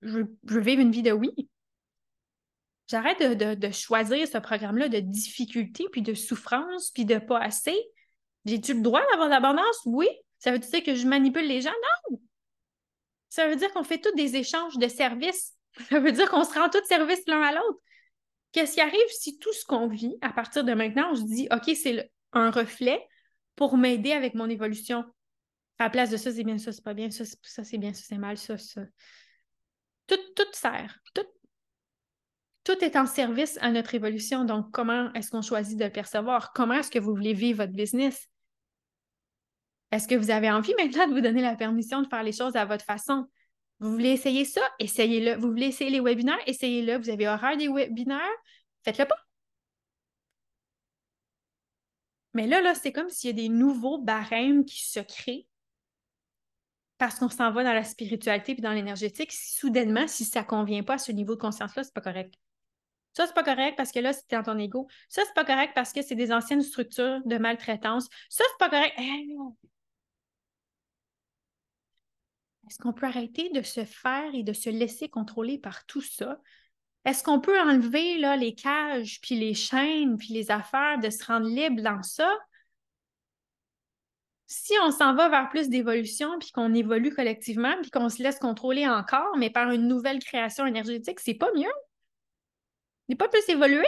veux, 0.02 0.37
vivre 0.42 0.83
une 0.83 0.90
vie 0.90 1.04
de 1.04 1.12
oui. 1.12 1.30
J'arrête 2.88 3.23
de, 3.23 3.71
choisir 3.71 4.26
ce 4.26 4.38
programme-là 4.38 4.88
de 4.88 4.99
difficulté, 4.99 5.87
puis 5.92 6.02
de 6.02 6.12
souffrance, 6.12 6.90
puis 6.90 7.04
de 7.04 7.19
pas 7.19 7.38
assez. 7.38 7.78
J'ai-tu 8.45 8.75
le 8.75 8.80
droit 8.80 9.02
d'avoir 9.12 9.28
de 9.28 9.33
l'abondance? 9.33 9.80
Oui. 9.87 10.09
Ça 10.40 10.50
veut 10.50 10.59
dire 10.59 10.83
que 10.83 10.97
je 10.97 11.07
manipule 11.07 11.47
les 11.47 11.61
gens? 11.61 11.71
Non. 12.11 12.19
Ça 13.28 13.47
veut 13.47 13.54
dire 13.54 13.73
qu'on 13.73 13.85
fait 13.85 14.00
tous 14.00 14.14
des 14.16 14.35
échanges 14.35 14.76
de 14.76 14.88
services. 14.88 15.54
Ça 15.88 16.00
veut 16.00 16.11
dire 16.11 16.28
qu'on 16.28 16.42
se 16.42 16.59
rend 16.59 16.69
tous 16.69 16.85
service 16.85 17.23
l'un 17.28 17.42
à 17.42 17.52
l'autre. 17.52 17.78
Qu'est-ce 18.50 18.75
qui 18.75 18.80
arrive 18.80 19.09
si 19.11 19.38
tout 19.38 19.52
ce 19.52 19.64
qu'on 19.64 19.87
vit, 19.87 20.16
à 20.21 20.30
partir 20.33 20.64
de 20.64 20.73
maintenant, 20.73 21.14
je 21.14 21.23
dis, 21.23 21.49
OK, 21.52 21.71
c'est 21.76 21.92
le, 21.92 22.02
un 22.33 22.51
reflet 22.51 23.07
pour 23.57 23.77
m'aider 23.77 24.13
avec 24.13 24.35
mon 24.35 24.49
évolution. 24.49 25.05
À 25.79 25.85
la 25.85 25.91
place 25.91 26.11
de 26.11 26.17
ça, 26.17 26.31
c'est 26.31 26.45
bien, 26.45 26.59
ça, 26.59 26.73
c'est 26.73 26.85
pas 26.85 26.95
bien, 26.95 27.11
ça, 27.11 27.25
c'est 27.25 27.79
bien, 27.79 27.93
ça, 27.93 28.03
c'est 28.07 28.19
mal, 28.19 28.37
ça, 28.37 28.59
ça. 28.59 28.83
Tout, 30.07 30.19
tout 30.37 30.45
sert. 30.53 30.99
Tout, 31.15 31.27
tout 32.65 32.85
est 32.85 32.97
en 32.97 33.07
service 33.07 33.59
à 33.61 33.71
notre 33.71 33.95
évolution. 33.95 34.45
Donc, 34.45 34.71
comment 34.73 35.13
est-ce 35.15 35.31
qu'on 35.31 35.43
choisit 35.43 35.79
de 35.79 35.85
le 35.85 35.91
percevoir? 35.91 36.53
Comment 36.53 36.75
est-ce 36.75 36.91
que 36.91 36.99
vous 36.99 37.15
voulez 37.15 37.33
vivre 37.33 37.65
votre 37.65 37.73
business? 37.73 38.29
Est-ce 39.91 40.07
que 40.07 40.15
vous 40.15 40.31
avez 40.31 40.51
envie 40.51 40.75
maintenant 40.79 41.09
de 41.09 41.15
vous 41.15 41.21
donner 41.21 41.43
la 41.43 41.57
permission 41.57 42.03
de 42.03 42.09
faire 42.09 42.23
les 42.23 42.33
choses 42.33 42.57
à 42.57 42.65
votre 42.65 42.85
façon? 42.85 43.27
Vous 43.81 43.91
voulez 43.91 44.11
essayer 44.11 44.45
ça? 44.45 44.61
Essayez-le. 44.79 45.37
Vous 45.37 45.49
voulez 45.49 45.67
essayer 45.67 45.91
les 45.91 46.01
webinaires? 46.01 46.39
Essayez-le. 46.47 46.99
Vous 46.99 47.09
avez 47.09 47.27
horreur 47.27 47.57
des 47.57 47.69
webinaires? 47.69 48.21
Faites-le 48.85 49.07
pas. 49.07 49.17
Mais 52.35 52.47
là, 52.47 52.61
là, 52.61 52.75
c'est 52.75 52.93
comme 52.93 53.09
s'il 53.09 53.29
y 53.29 53.33
a 53.33 53.37
des 53.37 53.49
nouveaux 53.49 53.99
barèmes 53.99 54.65
qui 54.65 54.85
se 54.85 55.01
créent 55.01 55.47
parce 56.99 57.19
qu'on 57.19 57.31
s'en 57.31 57.51
va 57.51 57.65
dans 57.65 57.73
la 57.73 57.83
spiritualité 57.83 58.53
et 58.53 58.61
dans 58.61 58.73
l'énergétique. 58.73 59.33
Soudainement, 59.33 60.07
si 60.07 60.25
ça 60.25 60.43
ne 60.43 60.47
convient 60.47 60.83
pas 60.83 60.95
à 60.95 60.99
ce 60.99 61.13
niveau 61.13 61.35
de 61.35 61.41
conscience-là, 61.41 61.83
c'est 61.83 61.95
pas 61.95 62.03
correct. 62.03 62.35
Ça, 63.15 63.27
c'est 63.27 63.35
pas 63.35 63.43
correct 63.43 63.75
parce 63.77 63.91
que 63.91 63.99
là, 64.01 64.13
c'était 64.13 64.37
dans 64.37 64.43
ton 64.43 64.59
ego. 64.59 64.87
Ça, 65.09 65.23
c'est 65.27 65.35
pas 65.35 65.45
correct 65.45 65.73
parce 65.75 65.93
que 65.93 66.03
c'est 66.03 66.15
des 66.15 66.31
anciennes 66.31 66.63
structures 66.63 67.21
de 67.25 67.39
maltraitance. 67.39 68.07
Ça, 68.29 68.45
c'est 68.47 68.59
pas 68.59 68.69
correct. 68.69 68.95
Est-ce 72.69 72.79
qu'on 72.79 72.93
peut 72.93 73.07
arrêter 73.07 73.51
de 73.51 73.63
se 73.63 73.85
faire 73.85 74.33
et 74.35 74.43
de 74.43 74.53
se 74.53 74.71
laisser 74.71 75.09
contrôler 75.09 75.59
par 75.59 75.87
tout 75.87 76.03
ça? 76.03 76.41
Est-ce 77.04 77.23
qu'on 77.25 77.40
peut 77.40 77.59
enlever 77.61 78.19
là, 78.19 78.37
les 78.37 78.54
cages, 78.54 79.21
puis 79.23 79.37
les 79.37 79.54
chaînes, 79.54 80.19
puis 80.19 80.35
les 80.35 80.50
affaires, 80.50 80.99
de 80.99 81.11
se 81.11 81.25
rendre 81.25 81.47
libre 81.47 81.83
dans 81.83 82.02
ça? 82.02 82.30
Si 84.47 84.75
on 84.83 84.90
s'en 84.90 85.14
va 85.14 85.28
vers 85.28 85.49
plus 85.49 85.69
d'évolution, 85.69 86.38
puis 86.38 86.50
qu'on 86.50 86.75
évolue 86.75 87.14
collectivement, 87.14 87.75
puis 87.80 87.90
qu'on 87.90 88.09
se 88.09 88.23
laisse 88.23 88.38
contrôler 88.38 88.87
encore, 88.88 89.37
mais 89.38 89.49
par 89.50 89.71
une 89.71 89.87
nouvelle 89.88 90.19
création 90.19 90.66
énergétique, 90.66 91.21
c'est 91.21 91.35
pas 91.35 91.50
mieux? 91.54 91.73
n'est 93.09 93.16
pas 93.16 93.28
plus 93.28 93.49
évolué, 93.49 93.87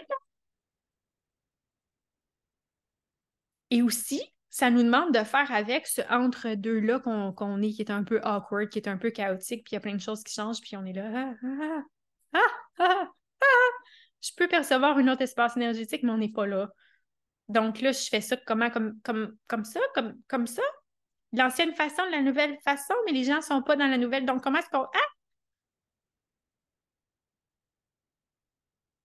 Et 3.71 3.81
aussi, 3.83 4.23
ça 4.51 4.71
nous 4.71 4.83
demande 4.83 5.15
de 5.15 5.25
faire 5.25 5.51
avec 5.51 5.87
ce 5.87 6.03
entre-deux-là 6.11 7.01
qu'on 7.01 7.63
est, 7.63 7.71
qui 7.71 7.81
est 7.81 7.91
un 7.91 8.05
peu 8.05 8.21
awkward, 8.23 8.69
qui 8.69 8.79
est 8.79 8.89
un 8.89 8.99
peu 8.99 9.11
chaotique, 9.11 9.65
puis 9.65 9.73
il 9.73 9.75
y 9.75 9.79
a 9.79 9.81
plein 9.81 9.95
de 9.95 10.01
choses 10.01 10.23
qui 10.23 10.35
changent, 10.35 10.61
puis 10.61 10.77
on 10.77 10.85
est 10.85 10.93
là. 10.93 11.11
Ah, 11.15 11.35
ah, 11.43 11.83
ah. 12.35 12.39
Ah, 12.79 12.85
ah, 12.89 13.11
ah, 13.43 13.71
je 14.23 14.31
peux 14.37 14.49
percevoir 14.49 14.97
un 14.99 15.09
autre 15.09 15.23
espace 15.23 15.57
énergétique, 15.57 16.03
mais 16.03 16.13
on 16.13 16.19
n'est 16.19 16.33
pas 16.33 16.47
là. 16.47 16.71
Donc 17.49 17.81
là, 17.81 17.93
je 17.93 18.09
fais 18.09 18.21
ça 18.21 18.37
comment, 18.37 18.71
comme, 18.71 19.01
comme, 19.03 19.37
comme 19.47 19.65
ça, 19.65 19.81
comme, 19.95 20.15
comme 20.29 20.47
ça? 20.47 20.63
L'ancienne 21.33 21.75
façon, 21.75 22.03
la 22.11 22.23
nouvelle 22.23 22.59
façon, 22.65 22.95
mais 23.07 23.13
les 23.13 23.25
gens 23.25 23.37
ne 23.37 23.43
sont 23.43 23.63
pas 23.63 23.77
dans 23.77 23.87
la 23.87 23.99
nouvelle. 23.99 24.27
Donc, 24.27 24.43
comment 24.43 24.59
est-ce 24.59 24.71
qu'on. 24.71 24.83
Ah! 24.85 25.13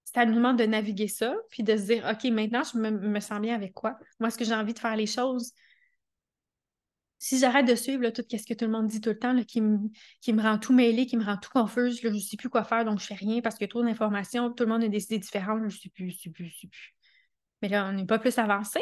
Ça 0.06 0.26
nous 0.26 0.54
de 0.54 0.64
naviguer 0.66 1.08
ça, 1.08 1.36
puis 1.50 1.64
de 1.64 1.78
se 1.78 1.84
dire, 1.84 2.06
OK, 2.10 2.24
maintenant, 2.32 2.64
je 2.64 2.78
me, 2.78 2.90
me 2.90 3.20
sens 3.20 3.40
bien 3.40 3.54
avec 3.56 3.74
quoi? 3.74 3.98
Moi, 4.20 4.30
est-ce 4.30 4.38
que 4.38 4.46
j'ai 4.46 4.56
envie 4.56 4.74
de 4.74 4.80
faire 4.80 4.96
les 4.96 5.06
choses? 5.06 5.52
Si 7.20 7.40
j'arrête 7.40 7.68
de 7.68 7.76
suivre 7.76 8.10
tout 8.10 8.24
ce 8.30 8.46
que 8.46 8.54
tout 8.54 8.66
le 8.66 8.72
monde 8.72 8.88
dit 8.88 9.02
tout 9.02 9.10
le 9.10 9.18
temps, 9.18 9.36
qui, 9.44 9.62
me, 9.62 9.80
qui 10.22 10.34
me 10.34 10.42
rend 10.42 10.60
tout 10.60 10.74
mêlé, 10.74 11.06
qui 11.06 11.18
me 11.18 11.24
rend 11.24 11.38
tout 11.38 11.50
confuse, 11.52 12.00
je 12.02 12.08
ne 12.08 12.20
sais 12.20 12.38
plus 12.38 12.50
quoi 12.50 12.64
faire, 12.64 12.86
donc 12.86 13.00
je 13.00 13.06
fais 13.06 13.16
rien 13.16 13.42
parce 13.42 13.62
a 13.62 13.68
trop 13.68 13.84
d'informations, 13.84 14.52
tout 14.52 14.64
le 14.64 14.70
monde 14.70 14.84
a 14.84 14.88
des 14.88 15.04
idées 15.04 15.20
différentes, 15.20 15.60
je 15.62 15.66
ne 15.66 15.70
sais 15.70 15.90
plus, 15.90 16.10
je 16.10 16.16
ne 16.16 16.20
sais 16.20 16.30
plus, 16.30 16.46
je 16.46 16.60
sais 16.62 16.68
plus. 16.68 16.96
Mais 17.62 17.70
là, 17.70 17.88
on 17.88 17.94
n'est 17.94 18.06
pas 18.06 18.20
plus 18.20 18.38
avancé. 18.38 18.80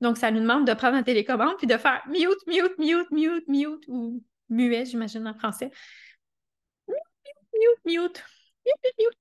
Donc, 0.00 0.16
ça 0.16 0.30
nous 0.30 0.40
demande 0.40 0.66
de 0.66 0.72
prendre 0.74 0.96
la 0.96 1.02
télécommande 1.02 1.56
puis 1.58 1.66
de 1.66 1.76
faire 1.76 2.02
mute, 2.08 2.46
mute, 2.46 2.78
mute, 2.78 3.10
mute, 3.10 3.48
mute, 3.48 3.84
ou 3.88 4.24
muet, 4.48 4.86
j'imagine 4.86 5.26
en 5.28 5.34
français. 5.34 5.70
Mute, 6.88 6.98
mute, 7.84 7.84
mute, 7.84 8.24
mute, 8.66 9.16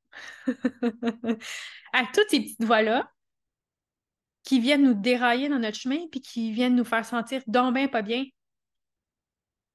mute. 0.48 1.38
à 1.94 2.06
toutes 2.14 2.30
ces 2.30 2.40
petites 2.42 2.64
voix-là, 2.64 3.12
qui 4.50 4.60
viennent 4.60 4.82
nous 4.82 4.96
dérailler 4.96 5.48
dans 5.48 5.60
notre 5.60 5.78
chemin, 5.78 6.08
puis 6.10 6.22
qui 6.22 6.52
viennent 6.52 6.76
nous 6.76 6.84
faire 6.84 7.06
sentir 7.06 7.44
donc 7.46 7.76
pas 7.92 8.02
bien. 8.02 8.26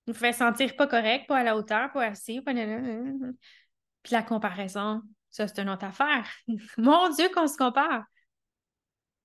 Nous 0.09 0.15
faire 0.15 0.35
sentir 0.35 0.75
pas 0.75 0.89
correct, 0.89 1.29
pas 1.29 1.39
à 1.39 1.45
la 1.45 1.57
hauteur, 1.57 1.93
pas 1.93 2.07
assez, 2.07 2.43
pas... 2.43 2.53
Puis 2.53 4.13
la 4.13 4.25
comparaison, 4.25 5.01
ça, 5.31 5.47
c'est 5.47 5.63
une 5.63 5.71
autre 5.71 5.85
affaire. 5.85 6.29
Mon 6.77 7.09
Dieu, 7.11 7.29
qu'on 7.33 7.47
se 7.47 7.57
compare! 7.57 8.03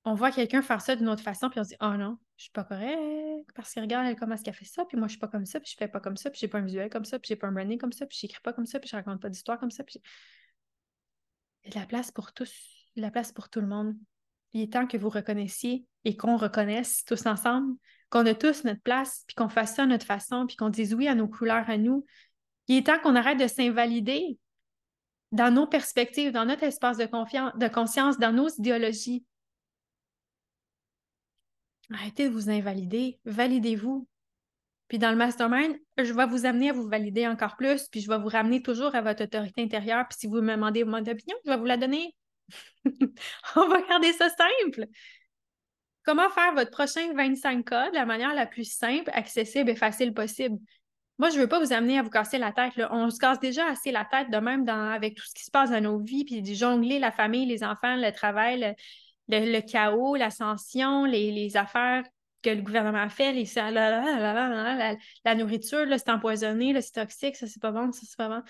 On 0.06 0.14
voit 0.14 0.32
quelqu'un 0.32 0.62
faire 0.62 0.82
ça 0.82 0.96
d'une 0.96 1.10
autre 1.10 1.24
façon, 1.24 1.50
puis 1.50 1.60
on 1.60 1.64
se 1.64 1.70
dit 1.70 1.78
Oh 1.82 1.96
non, 1.98 2.20
je 2.38 2.44
suis 2.44 2.52
pas 2.52 2.64
correct, 2.64 3.50
parce 3.56 3.74
que 3.74 3.80
regarde 3.80 4.16
comment 4.20 4.36
est-ce 4.36 4.52
fait 4.52 4.66
ça, 4.66 4.86
puis 4.86 4.98
moi, 4.98 5.08
je 5.08 5.14
suis 5.14 5.20
pas 5.20 5.30
comme 5.30 5.48
ça, 5.48 5.60
puis 5.60 5.72
je 5.72 5.78
fais 5.78 5.88
pas 5.88 6.00
comme 6.00 6.16
ça, 6.16 6.30
puis 6.30 6.38
j'ai 6.40 6.48
pas 6.48 6.60
un 6.60 6.66
visuel 6.66 6.92
comme 6.92 7.06
ça, 7.06 7.18
puis 7.18 7.30
j'ai 7.30 7.38
pas 7.38 7.48
un 7.48 7.52
branding 7.54 7.80
comme 7.80 7.92
ça, 7.92 8.06
puis 8.06 8.20
j'écris 8.22 8.42
pas 8.44 8.54
comme 8.54 8.68
ça, 8.68 8.80
puis 8.80 8.88
je 8.88 8.96
raconte 8.96 9.20
pas 9.20 9.30
d'histoire 9.30 9.60
comme 9.60 9.72
ça. 9.72 9.84
Puis... 9.84 10.00
Il 11.64 11.70
y 11.70 11.72
a 11.72 11.74
de 11.74 11.80
la 11.80 11.88
place 11.88 12.12
pour 12.12 12.34
tous, 12.34 12.54
de 12.96 13.02
la 13.02 13.10
place 13.10 13.32
pour 13.32 13.50
tout 13.50 13.62
le 13.62 13.68
monde. 13.68 13.96
Il 14.54 14.62
est 14.62 14.74
temps 14.74 14.88
que 14.88 14.98
vous 14.98 15.10
reconnaissiez 15.10 15.86
et 16.06 16.18
qu'on 16.18 16.38
reconnaisse 16.38 17.04
tous 17.06 17.26
ensemble 17.26 17.76
qu'on 18.10 18.26
a 18.26 18.34
tous 18.34 18.64
notre 18.64 18.82
place, 18.82 19.24
puis 19.28 19.36
qu'on 19.36 19.50
fasse 19.50 19.76
ça 19.76 19.84
à 19.84 19.86
notre 19.86 20.06
façon, 20.06 20.46
puis 20.48 20.56
qu'on 20.56 20.70
dise 20.70 20.94
oui 20.94 21.08
à 21.08 21.16
nos 21.16 21.28
couleurs 21.28 21.70
à 21.70 21.78
nous. 21.78 22.06
Il 22.68 22.78
est 22.78 22.86
temps 22.86 23.00
qu'on 23.00 23.16
arrête 23.16 23.40
de 23.40 23.48
s'invalider 23.48 24.38
dans 25.32 25.54
nos 25.54 25.68
perspectives, 25.68 26.32
dans 26.32 26.46
notre 26.46 26.64
espace 26.64 26.98
de, 26.98 27.06
confiance, 27.06 27.54
de 27.56 27.68
conscience, 27.68 28.18
dans 28.18 28.32
nos 28.32 28.50
idéologies. 28.50 29.26
Arrêtez 31.94 32.30
de 32.30 32.34
vous 32.34 32.50
invalider, 32.50 33.20
validez-vous. 33.26 34.08
Puis 34.88 34.98
dans 34.98 35.12
le 35.12 35.18
mastermind, 35.18 35.76
je 36.00 36.14
vais 36.14 36.26
vous 36.26 36.46
amener 36.46 36.72
à 36.72 36.74
vous 36.74 36.88
valider 36.88 37.28
encore 37.28 37.58
plus, 37.58 37.88
puis 37.90 38.02
je 38.02 38.10
vais 38.10 38.18
vous 38.18 38.28
ramener 38.28 38.64
toujours 38.64 38.96
à 38.96 39.02
votre 39.02 39.24
autorité 39.24 39.62
intérieure. 39.62 40.08
Puis 40.10 40.18
si 40.22 40.28
vous 40.28 40.42
me 40.42 40.56
demandez 40.56 40.84
mon 40.84 40.98
opinion, 40.98 41.36
je 41.46 41.52
vais 41.52 41.58
vous 41.58 41.66
la 41.66 41.78
donner. 41.78 42.16
On 43.56 43.68
va 43.68 43.82
garder 43.82 44.14
ça 44.14 44.30
simple. 44.30 44.86
Comment 46.04 46.30
faire 46.30 46.54
votre 46.54 46.72
prochain 46.72 47.14
25K 47.14 47.92
de 47.92 47.96
la 47.96 48.06
manière 48.06 48.34
la 48.34 48.46
plus 48.46 48.72
simple, 48.72 49.12
accessible 49.14 49.70
et 49.70 49.76
facile 49.76 50.14
possible? 50.14 50.58
Moi, 51.20 51.30
je 51.30 51.36
ne 51.36 51.42
veux 51.42 51.48
pas 51.48 51.60
vous 51.60 51.74
amener 51.74 52.00
à 52.00 52.02
vous 52.02 52.10
casser 52.10 52.38
la 52.38 52.54
tête. 52.54 52.74
On 52.92 53.10
se 53.10 53.20
casse 53.20 53.40
déjà 53.40 53.68
assez 53.68 53.92
la 53.92 54.06
tête 54.06 54.32
de 54.32 54.38
même 54.38 54.68
avec 54.70 55.16
tout 55.16 55.26
ce 55.26 55.34
qui 55.34 55.44
se 55.44 55.52
passe 55.52 55.70
dans 55.70 55.82
nos 55.82 56.00
vies, 56.00 56.24
puis 56.24 56.44
jongler 56.56 56.98
la 56.98 57.12
famille, 57.12 57.46
les 57.46 57.64
enfants, 57.64 57.98
le 57.98 58.12
travail, 58.12 58.76
le, 59.28 59.60
chaos, 59.60 60.16
l'ascension, 60.16 61.04
les, 61.04 61.58
affaires 61.58 62.04
que 62.42 62.50
le 62.50 62.62
gouvernement 62.62 63.10
fait, 63.10 63.34
les, 63.34 63.46
la, 63.56 64.96
la, 65.26 65.36
nourriture, 65.36 65.86
c'est 65.90 66.10
empoisonné, 66.10 66.80
c'est 66.82 66.94
toxique, 66.94 67.36
ça 67.36 67.48
c'est 67.48 67.62
pas 67.62 67.72
bon, 67.72 67.92
ça 67.92 68.02
c'est 68.06 68.18
pas 68.18 68.30
bon. 68.30 68.44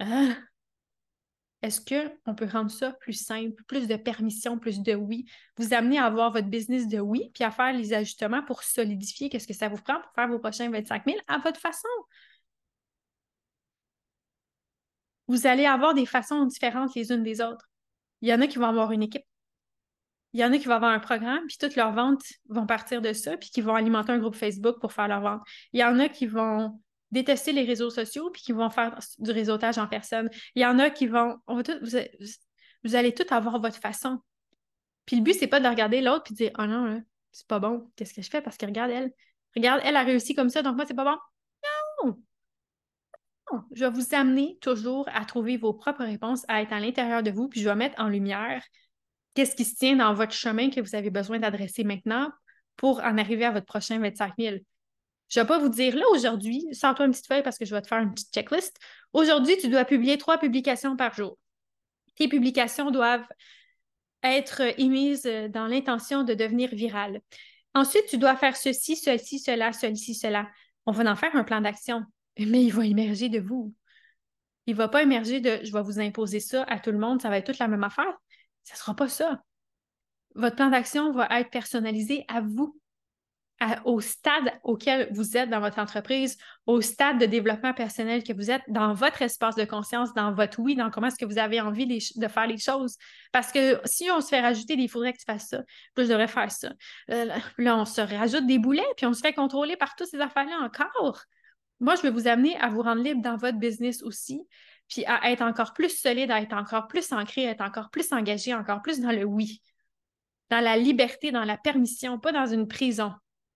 Ah! 0.00 0.34
Est-ce 1.62 1.80
qu'on 1.80 2.34
peut 2.34 2.48
rendre 2.50 2.70
ça 2.70 2.92
plus 2.92 3.12
simple, 3.12 3.62
plus 3.68 3.86
de 3.86 3.96
permission, 3.96 4.58
plus 4.58 4.80
de 4.80 4.94
oui, 4.94 5.26
vous 5.56 5.74
amener 5.74 5.98
à 5.98 6.06
avoir 6.06 6.32
votre 6.32 6.48
business 6.48 6.88
de 6.88 6.98
oui, 6.98 7.30
puis 7.34 7.44
à 7.44 7.50
faire 7.50 7.72
les 7.72 7.92
ajustements 7.92 8.42
pour 8.42 8.64
solidifier 8.64 9.28
qu'est-ce 9.28 9.46
que 9.46 9.54
ça 9.54 9.68
vous 9.68 9.80
prend 9.80 10.00
pour 10.00 10.12
faire 10.14 10.28
vos 10.28 10.40
prochains 10.40 10.70
25 10.70 11.04
000 11.06 11.18
à 11.28 11.38
votre 11.38 11.60
façon? 11.60 11.88
vous 15.32 15.46
allez 15.46 15.66
avoir 15.66 15.94
des 15.94 16.06
façons 16.06 16.44
différentes 16.44 16.94
les 16.94 17.10
unes 17.10 17.22
des 17.22 17.40
autres. 17.40 17.68
Il 18.20 18.28
y 18.28 18.34
en 18.34 18.40
a 18.40 18.46
qui 18.46 18.58
vont 18.58 18.66
avoir 18.66 18.92
une 18.92 19.02
équipe. 19.02 19.24
Il 20.34 20.40
y 20.40 20.44
en 20.44 20.52
a 20.52 20.58
qui 20.58 20.66
vont 20.66 20.74
avoir 20.74 20.92
un 20.92 20.98
programme, 20.98 21.46
puis 21.46 21.56
toutes 21.58 21.76
leurs 21.76 21.92
ventes 21.92 22.22
vont 22.48 22.66
partir 22.66 23.02
de 23.02 23.12
ça, 23.12 23.36
puis 23.36 23.50
qui 23.50 23.60
vont 23.60 23.74
alimenter 23.74 24.12
un 24.12 24.18
groupe 24.18 24.34
Facebook 24.34 24.78
pour 24.80 24.92
faire 24.92 25.08
leurs 25.08 25.20
ventes. 25.20 25.42
Il 25.72 25.80
y 25.80 25.84
en 25.84 25.98
a 25.98 26.08
qui 26.08 26.26
vont 26.26 26.80
détester 27.12 27.52
les 27.52 27.64
réseaux 27.64 27.90
sociaux, 27.90 28.30
puis 28.30 28.42
qui 28.42 28.52
vont 28.52 28.70
faire 28.70 28.98
du 29.18 29.30
réseautage 29.30 29.78
en 29.78 29.86
personne. 29.86 30.28
Il 30.54 30.62
y 30.62 30.66
en 30.66 30.78
a 30.78 30.90
qui 30.90 31.06
vont... 31.06 31.38
vous, 31.46 32.96
allez 32.96 33.14
tous 33.14 33.32
avoir 33.32 33.60
votre 33.60 33.76
façon. 33.76 34.18
Puis 35.06 35.16
le 35.16 35.22
but, 35.22 35.34
c'est 35.34 35.46
pas 35.46 35.60
de 35.60 35.68
regarder 35.68 36.00
l'autre 36.00 36.24
puis 36.24 36.34
de 36.34 36.38
dire 36.38 36.50
«Oh 36.58 36.64
non, 36.64 37.02
c'est 37.30 37.46
pas 37.46 37.58
bon. 37.58 37.90
Qu'est-ce 37.96 38.14
que 38.14 38.22
je 38.22 38.30
fais? 38.30 38.40
Parce 38.40 38.56
que 38.56 38.66
regarde 38.66 38.90
elle. 38.90 39.12
Regarde, 39.54 39.82
elle 39.84 39.96
a 39.96 40.02
réussi 40.02 40.34
comme 40.34 40.48
ça, 40.48 40.62
donc 40.62 40.76
moi, 40.76 40.86
c'est 40.86 40.94
pas 40.94 41.04
bon.» 41.04 41.16
Non! 42.04 42.18
Non! 43.52 43.62
Je 43.72 43.84
vais 43.84 43.90
vous 43.90 44.14
amener 44.14 44.58
toujours 44.60 45.08
à 45.12 45.24
trouver 45.24 45.58
vos 45.58 45.74
propres 45.74 46.04
réponses, 46.04 46.44
à 46.48 46.62
être 46.62 46.72
à 46.72 46.80
l'intérieur 46.80 47.22
de 47.22 47.30
vous, 47.30 47.48
puis 47.48 47.60
je 47.60 47.68
vais 47.68 47.74
mettre 47.74 48.00
en 48.00 48.08
lumière 48.08 48.62
qu'est-ce 49.34 49.54
qui 49.54 49.64
se 49.64 49.76
tient 49.76 49.96
dans 49.96 50.14
votre 50.14 50.32
chemin 50.32 50.70
que 50.70 50.80
vous 50.80 50.94
avez 50.94 51.10
besoin 51.10 51.38
d'adresser 51.38 51.84
maintenant 51.84 52.30
pour 52.76 53.00
en 53.00 53.18
arriver 53.18 53.44
à 53.44 53.50
votre 53.50 53.66
prochain 53.66 53.98
25 53.98 54.32
000. 54.38 54.56
Je 55.32 55.40
ne 55.40 55.44
vais 55.44 55.48
pas 55.48 55.58
vous 55.58 55.70
dire 55.70 55.96
là 55.96 56.04
aujourd'hui, 56.12 56.62
sors-toi 56.72 57.06
une 57.06 57.12
petite 57.12 57.26
feuille 57.26 57.42
parce 57.42 57.56
que 57.56 57.64
je 57.64 57.74
vais 57.74 57.80
te 57.80 57.86
faire 57.86 58.00
une 58.00 58.12
petite 58.12 58.34
checklist. 58.34 58.78
Aujourd'hui, 59.14 59.56
tu 59.56 59.68
dois 59.68 59.86
publier 59.86 60.18
trois 60.18 60.36
publications 60.36 60.94
par 60.94 61.14
jour. 61.14 61.38
Tes 62.16 62.28
publications 62.28 62.90
doivent 62.90 63.26
être 64.22 64.60
émises 64.78 65.26
dans 65.48 65.66
l'intention 65.66 66.22
de 66.22 66.34
devenir 66.34 66.68
virales. 66.74 67.22
Ensuite, 67.72 68.04
tu 68.10 68.18
dois 68.18 68.36
faire 68.36 68.56
ceci, 68.56 68.94
ceci, 68.94 69.38
cela, 69.38 69.72
ceci, 69.72 70.14
cela. 70.14 70.50
On 70.84 70.92
va 70.92 71.10
en 71.10 71.16
faire 71.16 71.34
un 71.34 71.44
plan 71.44 71.62
d'action, 71.62 72.02
mais 72.38 72.64
il 72.64 72.70
va 72.70 72.84
émerger 72.84 73.30
de 73.30 73.40
vous. 73.40 73.74
Il 74.66 74.74
ne 74.74 74.78
va 74.78 74.88
pas 74.88 75.02
émerger 75.02 75.40
de 75.40 75.60
je 75.62 75.72
vais 75.72 75.82
vous 75.82 75.98
imposer 75.98 76.40
ça 76.40 76.64
à 76.64 76.78
tout 76.78 76.92
le 76.92 76.98
monde, 76.98 77.22
ça 77.22 77.30
va 77.30 77.38
être 77.38 77.46
toute 77.46 77.58
la 77.58 77.68
même 77.68 77.84
affaire. 77.84 78.18
Ce 78.64 78.74
ne 78.74 78.76
sera 78.76 78.94
pas 78.94 79.08
ça. 79.08 79.42
Votre 80.34 80.56
plan 80.56 80.68
d'action 80.68 81.10
va 81.12 81.26
être 81.40 81.50
personnalisé 81.50 82.26
à 82.28 82.42
vous, 82.42 82.78
au 83.84 84.00
stade 84.00 84.52
auquel 84.62 85.08
vous 85.12 85.36
êtes 85.36 85.50
dans 85.50 85.60
votre 85.60 85.78
entreprise, 85.78 86.38
au 86.66 86.80
stade 86.80 87.18
de 87.18 87.26
développement 87.26 87.74
personnel 87.74 88.22
que 88.22 88.32
vous 88.32 88.50
êtes, 88.50 88.62
dans 88.68 88.94
votre 88.94 89.22
espace 89.22 89.54
de 89.56 89.64
conscience, 89.64 90.14
dans 90.14 90.32
votre 90.32 90.60
oui, 90.60 90.74
dans 90.74 90.90
comment 90.90 91.08
est-ce 91.08 91.18
que 91.18 91.24
vous 91.24 91.38
avez 91.38 91.60
envie 91.60 91.86
de 91.86 92.28
faire 92.28 92.46
les 92.46 92.58
choses. 92.58 92.96
Parce 93.32 93.52
que 93.52 93.80
si 93.84 94.10
on 94.10 94.20
se 94.20 94.28
fait 94.28 94.40
rajouter 94.40 94.76
des, 94.76 94.88
faudrait 94.88 95.12
que 95.12 95.18
tu 95.18 95.24
fasses 95.24 95.48
ça, 95.48 95.62
puis 95.94 96.04
je 96.04 96.10
devrais 96.10 96.28
faire 96.28 96.50
ça. 96.50 96.72
Euh, 97.10 97.26
là, 97.58 97.76
on 97.76 97.84
se 97.84 98.00
rajoute 98.00 98.46
des 98.46 98.58
boulets, 98.58 98.82
puis 98.96 99.06
on 99.06 99.12
se 99.12 99.20
fait 99.20 99.32
contrôler 99.32 99.76
par 99.76 99.94
toutes 99.96 100.08
ces 100.08 100.20
affaires-là 100.20 100.58
encore. 100.64 101.22
Moi, 101.80 101.96
je 101.96 102.02
vais 102.02 102.10
vous 102.10 102.28
amener 102.28 102.56
à 102.58 102.68
vous 102.68 102.82
rendre 102.82 103.02
libre 103.02 103.22
dans 103.22 103.36
votre 103.36 103.58
business 103.58 104.02
aussi, 104.02 104.40
puis 104.88 105.04
à 105.06 105.30
être 105.30 105.42
encore 105.42 105.72
plus 105.72 105.90
solide, 105.90 106.30
à 106.30 106.40
être 106.40 106.52
encore 106.52 106.86
plus 106.86 107.12
ancré, 107.12 107.48
à 107.48 107.50
être 107.50 107.62
encore 107.62 107.90
plus 107.90 108.12
engagé, 108.12 108.54
encore 108.54 108.82
plus 108.82 109.00
dans 109.00 109.10
le 109.10 109.24
oui, 109.24 109.60
dans 110.50 110.60
la 110.60 110.76
liberté, 110.76 111.32
dans 111.32 111.44
la 111.44 111.56
permission, 111.56 112.18
pas 112.18 112.30
dans 112.30 112.46
une 112.46 112.68
prison. 112.68 113.12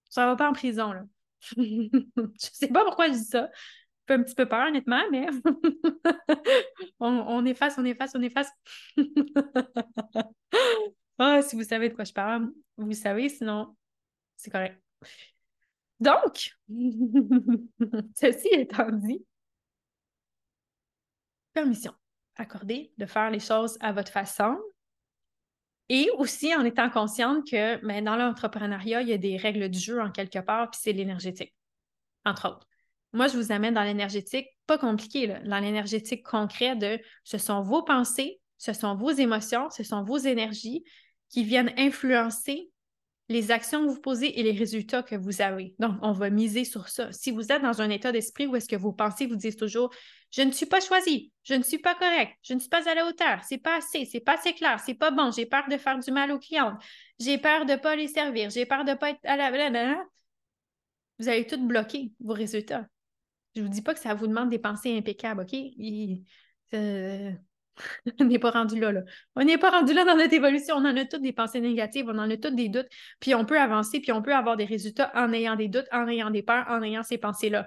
Ça 0.08 0.26
va 0.26 0.36
pas 0.36 0.48
en 0.48 0.52
prison, 0.52 0.92
là. 0.92 1.04
je 1.56 2.30
sais 2.38 2.68
pas 2.68 2.84
pourquoi 2.84 3.08
je 3.08 3.12
dis 3.12 3.24
ça. 3.24 3.50
J'ai 4.08 4.14
un 4.14 4.22
petit 4.22 4.34
peu 4.34 4.46
peur, 4.46 4.68
honnêtement, 4.68 5.02
mais 5.10 5.26
on, 7.00 7.44
efface, 7.44 7.76
on 7.78 7.84
efface, 7.84 8.12
on 8.14 8.22
efface. 8.22 8.50
ah, 11.18 11.42
si 11.42 11.56
vous 11.56 11.64
savez 11.64 11.88
de 11.88 11.94
quoi 11.94 12.04
je 12.04 12.12
parle, 12.12 12.52
vous 12.76 12.92
savez, 12.92 13.28
sinon, 13.28 13.76
c'est 14.36 14.50
correct. 14.50 14.80
Donc, 15.98 16.54
ceci 18.16 18.48
étant 18.52 18.90
dit, 18.92 19.24
permission 21.52 21.92
accordée 22.36 22.92
de 22.98 23.06
faire 23.06 23.30
les 23.30 23.40
choses 23.40 23.78
à 23.80 23.92
votre 23.92 24.12
façon. 24.12 24.58
Et 25.88 26.10
aussi 26.18 26.54
en 26.54 26.64
étant 26.64 26.90
consciente 26.90 27.48
que 27.48 27.84
ben, 27.86 28.04
dans 28.04 28.16
l'entrepreneuriat, 28.16 29.02
il 29.02 29.08
y 29.08 29.12
a 29.12 29.18
des 29.18 29.36
règles 29.36 29.68
du 29.68 29.78
jeu 29.78 30.00
en 30.00 30.10
quelque 30.10 30.40
part, 30.40 30.70
puis 30.70 30.80
c'est 30.82 30.92
l'énergétique, 30.92 31.54
entre 32.24 32.48
autres. 32.48 32.66
Moi, 33.12 33.28
je 33.28 33.36
vous 33.36 33.52
amène 33.52 33.74
dans 33.74 33.84
l'énergétique, 33.84 34.48
pas 34.66 34.78
compliqué, 34.78 35.26
là, 35.26 35.40
dans 35.40 35.58
l'énergétique 35.58 36.24
concret 36.24 36.74
de 36.76 37.00
ce 37.24 37.38
sont 37.38 37.62
vos 37.62 37.82
pensées, 37.82 38.40
ce 38.58 38.72
sont 38.72 38.96
vos 38.96 39.10
émotions, 39.10 39.70
ce 39.70 39.84
sont 39.84 40.02
vos 40.02 40.18
énergies 40.18 40.84
qui 41.28 41.44
viennent 41.44 41.72
influencer 41.78 42.70
les 43.28 43.50
actions 43.50 43.84
que 43.84 43.90
vous 43.90 44.00
posez 44.00 44.38
et 44.38 44.42
les 44.42 44.52
résultats 44.52 45.02
que 45.02 45.16
vous 45.16 45.42
avez. 45.42 45.74
Donc, 45.78 45.96
on 46.02 46.12
va 46.12 46.30
miser 46.30 46.64
sur 46.64 46.88
ça. 46.88 47.10
Si 47.12 47.30
vous 47.30 47.50
êtes 47.50 47.62
dans 47.62 47.82
un 47.82 47.90
état 47.90 48.12
d'esprit 48.12 48.46
où 48.46 48.54
est-ce 48.54 48.68
que 48.68 48.76
vos 48.76 48.92
pensées 48.92 49.26
vous 49.26 49.36
disent 49.36 49.56
toujours 49.56 49.90
je 50.30 50.42
ne 50.42 50.50
suis 50.50 50.66
pas 50.66 50.80
choisi, 50.80 51.32
je 51.44 51.54
ne 51.54 51.62
suis 51.62 51.78
pas 51.78 51.94
correct, 51.94 52.32
je 52.42 52.54
ne 52.54 52.58
suis 52.58 52.68
pas 52.68 52.88
à 52.88 52.94
la 52.94 53.06
hauteur, 53.06 53.42
c'est 53.44 53.58
pas 53.58 53.76
assez, 53.76 54.04
c'est 54.04 54.20
pas 54.20 54.34
assez 54.34 54.52
clair, 54.52 54.80
c'est 54.84 54.94
pas 54.94 55.10
bon, 55.10 55.30
j'ai 55.30 55.46
peur 55.46 55.64
de 55.70 55.76
faire 55.78 55.98
du 55.98 56.10
mal 56.10 56.32
aux 56.32 56.38
clients, 56.38 56.76
j'ai 57.18 57.38
peur 57.38 57.64
de 57.64 57.72
ne 57.72 57.76
pas 57.76 57.96
les 57.96 58.08
servir, 58.08 58.50
j'ai 58.50 58.66
peur 58.66 58.84
de 58.84 58.90
ne 58.90 58.96
pas 58.96 59.10
être 59.10 59.20
à 59.24 59.36
la. 59.36 60.04
Vous 61.18 61.28
allez 61.28 61.46
tout 61.46 61.64
bloquer 61.64 62.12
vos 62.20 62.34
résultats. 62.34 62.86
Je 63.54 63.62
ne 63.62 63.66
vous 63.66 63.72
dis 63.72 63.80
pas 63.80 63.94
que 63.94 64.00
ça 64.00 64.14
vous 64.14 64.26
demande 64.26 64.50
des 64.50 64.58
pensées 64.58 64.96
impeccables, 64.98 65.42
OK? 65.42 65.54
Euh, 66.74 67.30
on 68.20 68.24
n'est 68.24 68.38
pas 68.38 68.50
rendu 68.50 68.78
là, 68.78 68.92
là. 68.92 69.02
On 69.34 69.44
n'est 69.44 69.58
pas 69.58 69.70
rendu 69.70 69.92
là 69.92 70.04
dans 70.04 70.16
notre 70.16 70.32
évolution. 70.32 70.76
On 70.76 70.84
en 70.84 70.96
a 70.96 71.04
toutes 71.04 71.22
des 71.22 71.32
pensées 71.32 71.60
négatives, 71.60 72.06
on 72.08 72.18
en 72.18 72.30
a 72.30 72.36
toutes 72.36 72.56
des 72.56 72.68
doutes, 72.68 72.88
puis 73.20 73.34
on 73.34 73.44
peut 73.44 73.60
avancer, 73.60 74.00
puis 74.00 74.12
on 74.12 74.22
peut 74.22 74.34
avoir 74.34 74.56
des 74.56 74.64
résultats 74.64 75.10
en 75.14 75.32
ayant 75.32 75.56
des 75.56 75.68
doutes, 75.68 75.88
en 75.92 76.08
ayant 76.08 76.30
des 76.30 76.42
peurs, 76.42 76.66
en 76.68 76.82
ayant 76.82 77.02
ces 77.02 77.18
pensées-là. 77.18 77.66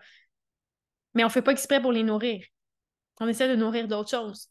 Mais 1.14 1.24
on 1.24 1.28
ne 1.28 1.32
fait 1.32 1.42
pas 1.42 1.52
exprès 1.52 1.82
pour 1.82 1.92
les 1.92 2.04
nourrir. 2.04 2.44
On 3.20 3.28
essaie 3.28 3.50
de 3.50 3.56
nourrir 3.56 3.88
d'autres 3.88 4.10
choses. 4.10 4.48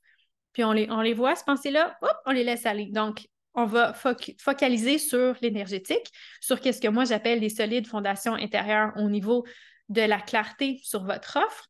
Puis 0.52 0.64
on 0.64 0.72
les, 0.72 0.86
les 0.86 1.14
voit, 1.14 1.36
ces 1.36 1.44
pensées-là, 1.44 1.96
hop, 2.02 2.16
on 2.26 2.32
les 2.32 2.44
laisse 2.44 2.66
aller. 2.66 2.86
Donc, 2.86 3.26
on 3.54 3.64
va 3.64 3.92
focaliser 3.92 4.98
sur 4.98 5.36
l'énergétique, 5.42 6.12
sur 6.40 6.60
qu'est-ce 6.60 6.80
que 6.80 6.88
moi 6.88 7.04
j'appelle 7.04 7.40
des 7.40 7.48
solides 7.48 7.86
fondations 7.86 8.34
intérieures 8.34 8.92
au 8.96 9.08
niveau 9.08 9.44
de 9.88 10.02
la 10.02 10.20
clarté 10.20 10.80
sur 10.84 11.04
votre 11.04 11.38
offre, 11.38 11.66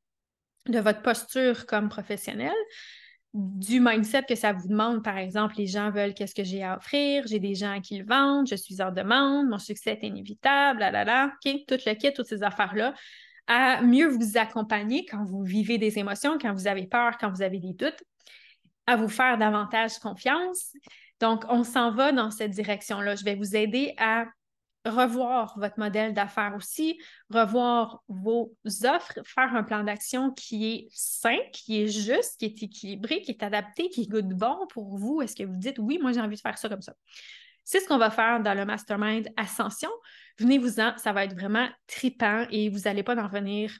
de 0.66 0.80
votre 0.80 1.02
posture 1.02 1.66
comme 1.66 1.88
professionnel, 1.88 2.54
du 3.38 3.80
mindset 3.80 4.24
que 4.28 4.34
ça 4.34 4.52
vous 4.52 4.68
demande. 4.68 5.02
Par 5.02 5.16
exemple, 5.16 5.54
les 5.58 5.66
gens 5.66 5.90
veulent 5.90 6.14
qu'est-ce 6.14 6.34
que 6.34 6.44
j'ai 6.44 6.62
à 6.62 6.76
offrir, 6.76 7.24
j'ai 7.26 7.38
des 7.38 7.54
gens 7.54 7.72
à 7.72 7.80
qui 7.80 7.98
le 7.98 8.04
vendent, 8.04 8.48
je 8.48 8.56
suis 8.56 8.82
en 8.82 8.90
demande, 8.90 9.48
mon 9.48 9.58
succès 9.58 9.98
est 10.00 10.06
inévitable, 10.06 10.80
là, 10.80 10.90
là, 10.90 11.04
là, 11.04 11.32
OK, 11.44 11.52
tout 11.66 11.78
le 11.86 11.94
kit, 11.94 12.12
toutes 12.12 12.26
ces 12.26 12.42
affaires-là 12.42 12.94
à 13.48 13.80
mieux 13.80 14.08
vous 14.08 14.36
accompagner 14.36 15.06
quand 15.06 15.24
vous 15.24 15.42
vivez 15.42 15.78
des 15.78 15.98
émotions, 15.98 16.38
quand 16.38 16.52
vous 16.52 16.68
avez 16.68 16.86
peur, 16.86 17.16
quand 17.18 17.30
vous 17.30 17.42
avez 17.42 17.58
des 17.58 17.72
doutes, 17.72 18.04
à 18.86 18.96
vous 18.96 19.08
faire 19.08 19.38
davantage 19.38 19.98
confiance. 19.98 20.72
Donc, 21.20 21.44
on 21.48 21.64
s'en 21.64 21.90
va 21.90 22.12
dans 22.12 22.30
cette 22.30 22.52
direction-là. 22.52 23.16
Je 23.16 23.24
vais 23.24 23.34
vous 23.34 23.56
aider 23.56 23.94
à 23.98 24.26
revoir 24.88 25.58
votre 25.58 25.78
modèle 25.78 26.14
d'affaires 26.14 26.54
aussi, 26.56 26.98
revoir 27.30 28.02
vos 28.08 28.54
offres, 28.84 29.20
faire 29.24 29.54
un 29.54 29.62
plan 29.62 29.84
d'action 29.84 30.32
qui 30.32 30.66
est 30.72 30.88
sain, 30.92 31.38
qui 31.52 31.82
est 31.82 31.88
juste, 31.88 32.38
qui 32.38 32.46
est 32.46 32.62
équilibré, 32.62 33.22
qui 33.22 33.32
est 33.32 33.42
adapté, 33.42 33.88
qui 33.90 34.06
goûte 34.06 34.28
bon 34.28 34.66
pour 34.68 34.96
vous. 34.96 35.22
Est-ce 35.22 35.36
que 35.36 35.44
vous 35.44 35.56
dites 35.56 35.78
oui, 35.78 35.98
moi 36.00 36.12
j'ai 36.12 36.20
envie 36.20 36.36
de 36.36 36.40
faire 36.40 36.58
ça 36.58 36.68
comme 36.68 36.82
ça? 36.82 36.94
C'est 37.64 37.80
ce 37.80 37.86
qu'on 37.86 37.98
va 37.98 38.10
faire 38.10 38.40
dans 38.40 38.54
le 38.54 38.64
Mastermind 38.64 39.28
Ascension. 39.36 39.90
Venez-vous-en, 40.38 40.96
ça 40.96 41.12
va 41.12 41.24
être 41.24 41.34
vraiment 41.34 41.68
tripant 41.86 42.46
et 42.50 42.70
vous 42.70 42.80
n'allez 42.80 43.02
pas 43.02 43.14
en 43.22 43.28
venir 43.28 43.70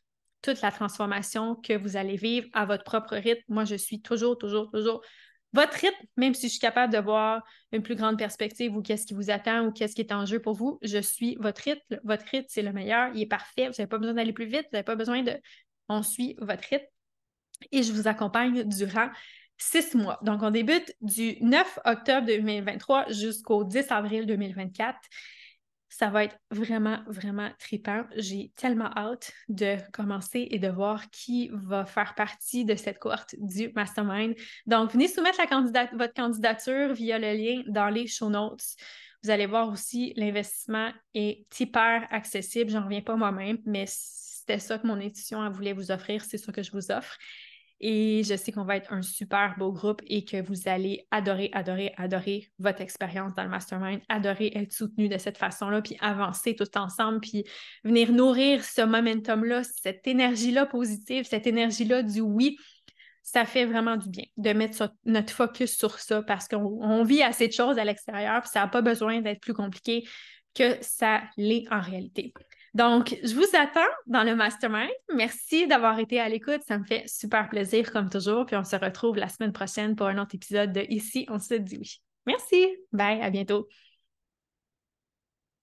toute 0.42 0.60
la 0.60 0.70
transformation 0.70 1.56
que 1.56 1.72
vous 1.76 1.96
allez 1.96 2.16
vivre 2.16 2.46
à 2.52 2.64
votre 2.64 2.84
propre 2.84 3.16
rythme. 3.16 3.42
Moi, 3.48 3.64
je 3.64 3.76
suis 3.76 4.00
toujours, 4.00 4.36
toujours, 4.36 4.70
toujours 4.70 5.02
votre 5.52 5.72
rythme, 5.74 6.06
même 6.16 6.34
si 6.34 6.48
je 6.48 6.52
suis 6.52 6.60
capable 6.60 6.92
de 6.92 6.98
voir 6.98 7.42
une 7.72 7.82
plus 7.82 7.94
grande 7.94 8.18
perspective 8.18 8.76
ou 8.76 8.82
qu'est-ce 8.82 9.06
qui 9.06 9.14
vous 9.14 9.30
attend 9.30 9.66
ou 9.66 9.72
qu'est-ce 9.72 9.94
qui 9.94 10.02
est 10.02 10.12
en 10.12 10.26
jeu 10.26 10.40
pour 10.40 10.54
vous, 10.54 10.78
je 10.82 10.98
suis 10.98 11.36
votre 11.40 11.62
rythme. 11.62 11.98
Votre 12.04 12.24
rythme, 12.26 12.46
c'est 12.48 12.62
le 12.62 12.72
meilleur, 12.72 13.10
il 13.14 13.22
est 13.22 13.26
parfait. 13.26 13.66
Vous 13.66 13.74
n'avez 13.78 13.86
pas 13.86 13.98
besoin 13.98 14.14
d'aller 14.14 14.32
plus 14.32 14.46
vite, 14.46 14.64
vous 14.64 14.74
n'avez 14.74 14.84
pas 14.84 14.96
besoin 14.96 15.22
de. 15.22 15.34
On 15.88 16.02
suit 16.02 16.36
votre 16.38 16.64
rythme 16.68 16.86
et 17.72 17.82
je 17.82 17.92
vous 17.92 18.08
accompagne 18.08 18.64
durant 18.64 19.08
six 19.56 19.94
mois. 19.94 20.18
Donc, 20.22 20.42
on 20.42 20.50
débute 20.50 20.94
du 21.00 21.36
9 21.40 21.78
octobre 21.84 22.26
2023 22.26 23.10
jusqu'au 23.10 23.64
10 23.64 23.90
avril 23.90 24.26
2024. 24.26 24.98
Ça 25.88 26.10
va 26.10 26.24
être 26.24 26.36
vraiment, 26.50 26.98
vraiment 27.06 27.50
trippant. 27.58 28.04
J'ai 28.16 28.52
tellement 28.56 28.90
hâte 28.96 29.32
de 29.48 29.76
commencer 29.92 30.46
et 30.50 30.58
de 30.58 30.68
voir 30.68 31.08
qui 31.10 31.50
va 31.52 31.86
faire 31.86 32.14
partie 32.14 32.64
de 32.64 32.74
cette 32.74 32.98
cohorte 32.98 33.34
du 33.38 33.72
Mastermind. 33.74 34.34
Donc, 34.66 34.92
venez 34.92 35.08
soumettre 35.08 35.40
votre 35.94 36.14
candidature 36.14 36.92
via 36.92 37.18
le 37.18 37.32
lien 37.32 37.62
dans 37.68 37.88
les 37.88 38.06
show 38.06 38.28
notes. 38.28 38.64
Vous 39.24 39.30
allez 39.30 39.46
voir 39.46 39.68
aussi, 39.68 40.12
l'investissement 40.16 40.92
est 41.14 41.46
hyper 41.58 42.06
accessible. 42.10 42.70
J'en 42.70 42.84
reviens 42.84 43.02
pas 43.02 43.16
moi-même, 43.16 43.58
mais 43.64 43.86
c'était 43.88 44.58
ça 44.58 44.78
que 44.78 44.86
mon 44.86 45.00
édition 45.00 45.48
voulait 45.50 45.72
vous 45.72 45.90
offrir. 45.90 46.24
C'est 46.24 46.38
ça 46.38 46.52
que 46.52 46.62
je 46.62 46.70
vous 46.70 46.90
offre. 46.90 47.16
Et 47.80 48.24
je 48.24 48.34
sais 48.34 48.50
qu'on 48.50 48.64
va 48.64 48.76
être 48.76 48.92
un 48.92 49.02
super 49.02 49.54
beau 49.56 49.70
groupe 49.70 50.02
et 50.06 50.24
que 50.24 50.42
vous 50.42 50.68
allez 50.68 51.06
adorer, 51.12 51.50
adorer, 51.52 51.92
adorer 51.96 52.48
votre 52.58 52.80
expérience 52.80 53.34
dans 53.34 53.44
le 53.44 53.48
mastermind, 53.48 54.00
adorer 54.08 54.50
être 54.56 54.72
soutenu 54.72 55.08
de 55.08 55.16
cette 55.16 55.38
façon-là, 55.38 55.80
puis 55.80 55.96
avancer 56.00 56.56
tout 56.56 56.76
ensemble, 56.76 57.20
puis 57.20 57.44
venir 57.84 58.10
nourrir 58.10 58.64
ce 58.64 58.82
momentum-là, 58.82 59.62
cette 59.62 60.06
énergie-là 60.06 60.66
positive, 60.66 61.24
cette 61.24 61.46
énergie-là 61.46 62.02
du 62.02 62.20
oui. 62.20 62.56
ça 63.22 63.44
fait 63.44 63.66
vraiment 63.66 63.96
du 63.96 64.08
bien 64.08 64.24
de 64.36 64.52
mettre 64.52 64.92
notre 65.04 65.32
focus 65.32 65.76
sur 65.76 65.98
ça 65.98 66.22
parce 66.22 66.48
qu'on 66.48 67.04
vit 67.04 67.22
assez 67.22 67.46
de 67.46 67.52
choses 67.52 67.78
à 67.78 67.84
l'extérieur, 67.84 68.40
puis 68.40 68.50
ça 68.52 68.60
n'a 68.60 68.68
pas 68.68 68.82
besoin 68.82 69.20
d'être 69.20 69.40
plus 69.40 69.54
compliqué 69.54 70.08
que 70.54 70.76
ça 70.80 71.22
l'est 71.36 71.64
en 71.70 71.80
réalité. 71.80 72.32
Donc, 72.74 73.16
je 73.22 73.34
vous 73.34 73.56
attends 73.56 73.80
dans 74.06 74.24
le 74.24 74.34
mastermind. 74.36 74.90
Merci 75.14 75.66
d'avoir 75.66 75.98
été 75.98 76.20
à 76.20 76.28
l'écoute. 76.28 76.60
Ça 76.66 76.78
me 76.78 76.84
fait 76.84 77.04
super 77.06 77.48
plaisir 77.48 77.90
comme 77.92 78.10
toujours. 78.10 78.46
Puis 78.46 78.56
on 78.56 78.64
se 78.64 78.76
retrouve 78.76 79.16
la 79.16 79.28
semaine 79.28 79.52
prochaine 79.52 79.96
pour 79.96 80.06
un 80.06 80.18
autre 80.18 80.34
épisode 80.34 80.72
de 80.72 80.84
Ici, 80.88 81.26
on 81.28 81.38
se 81.38 81.54
dit 81.54 81.78
oui. 81.78 82.00
Merci. 82.26 82.68
Bye, 82.92 83.20
à 83.22 83.30
bientôt. 83.30 83.68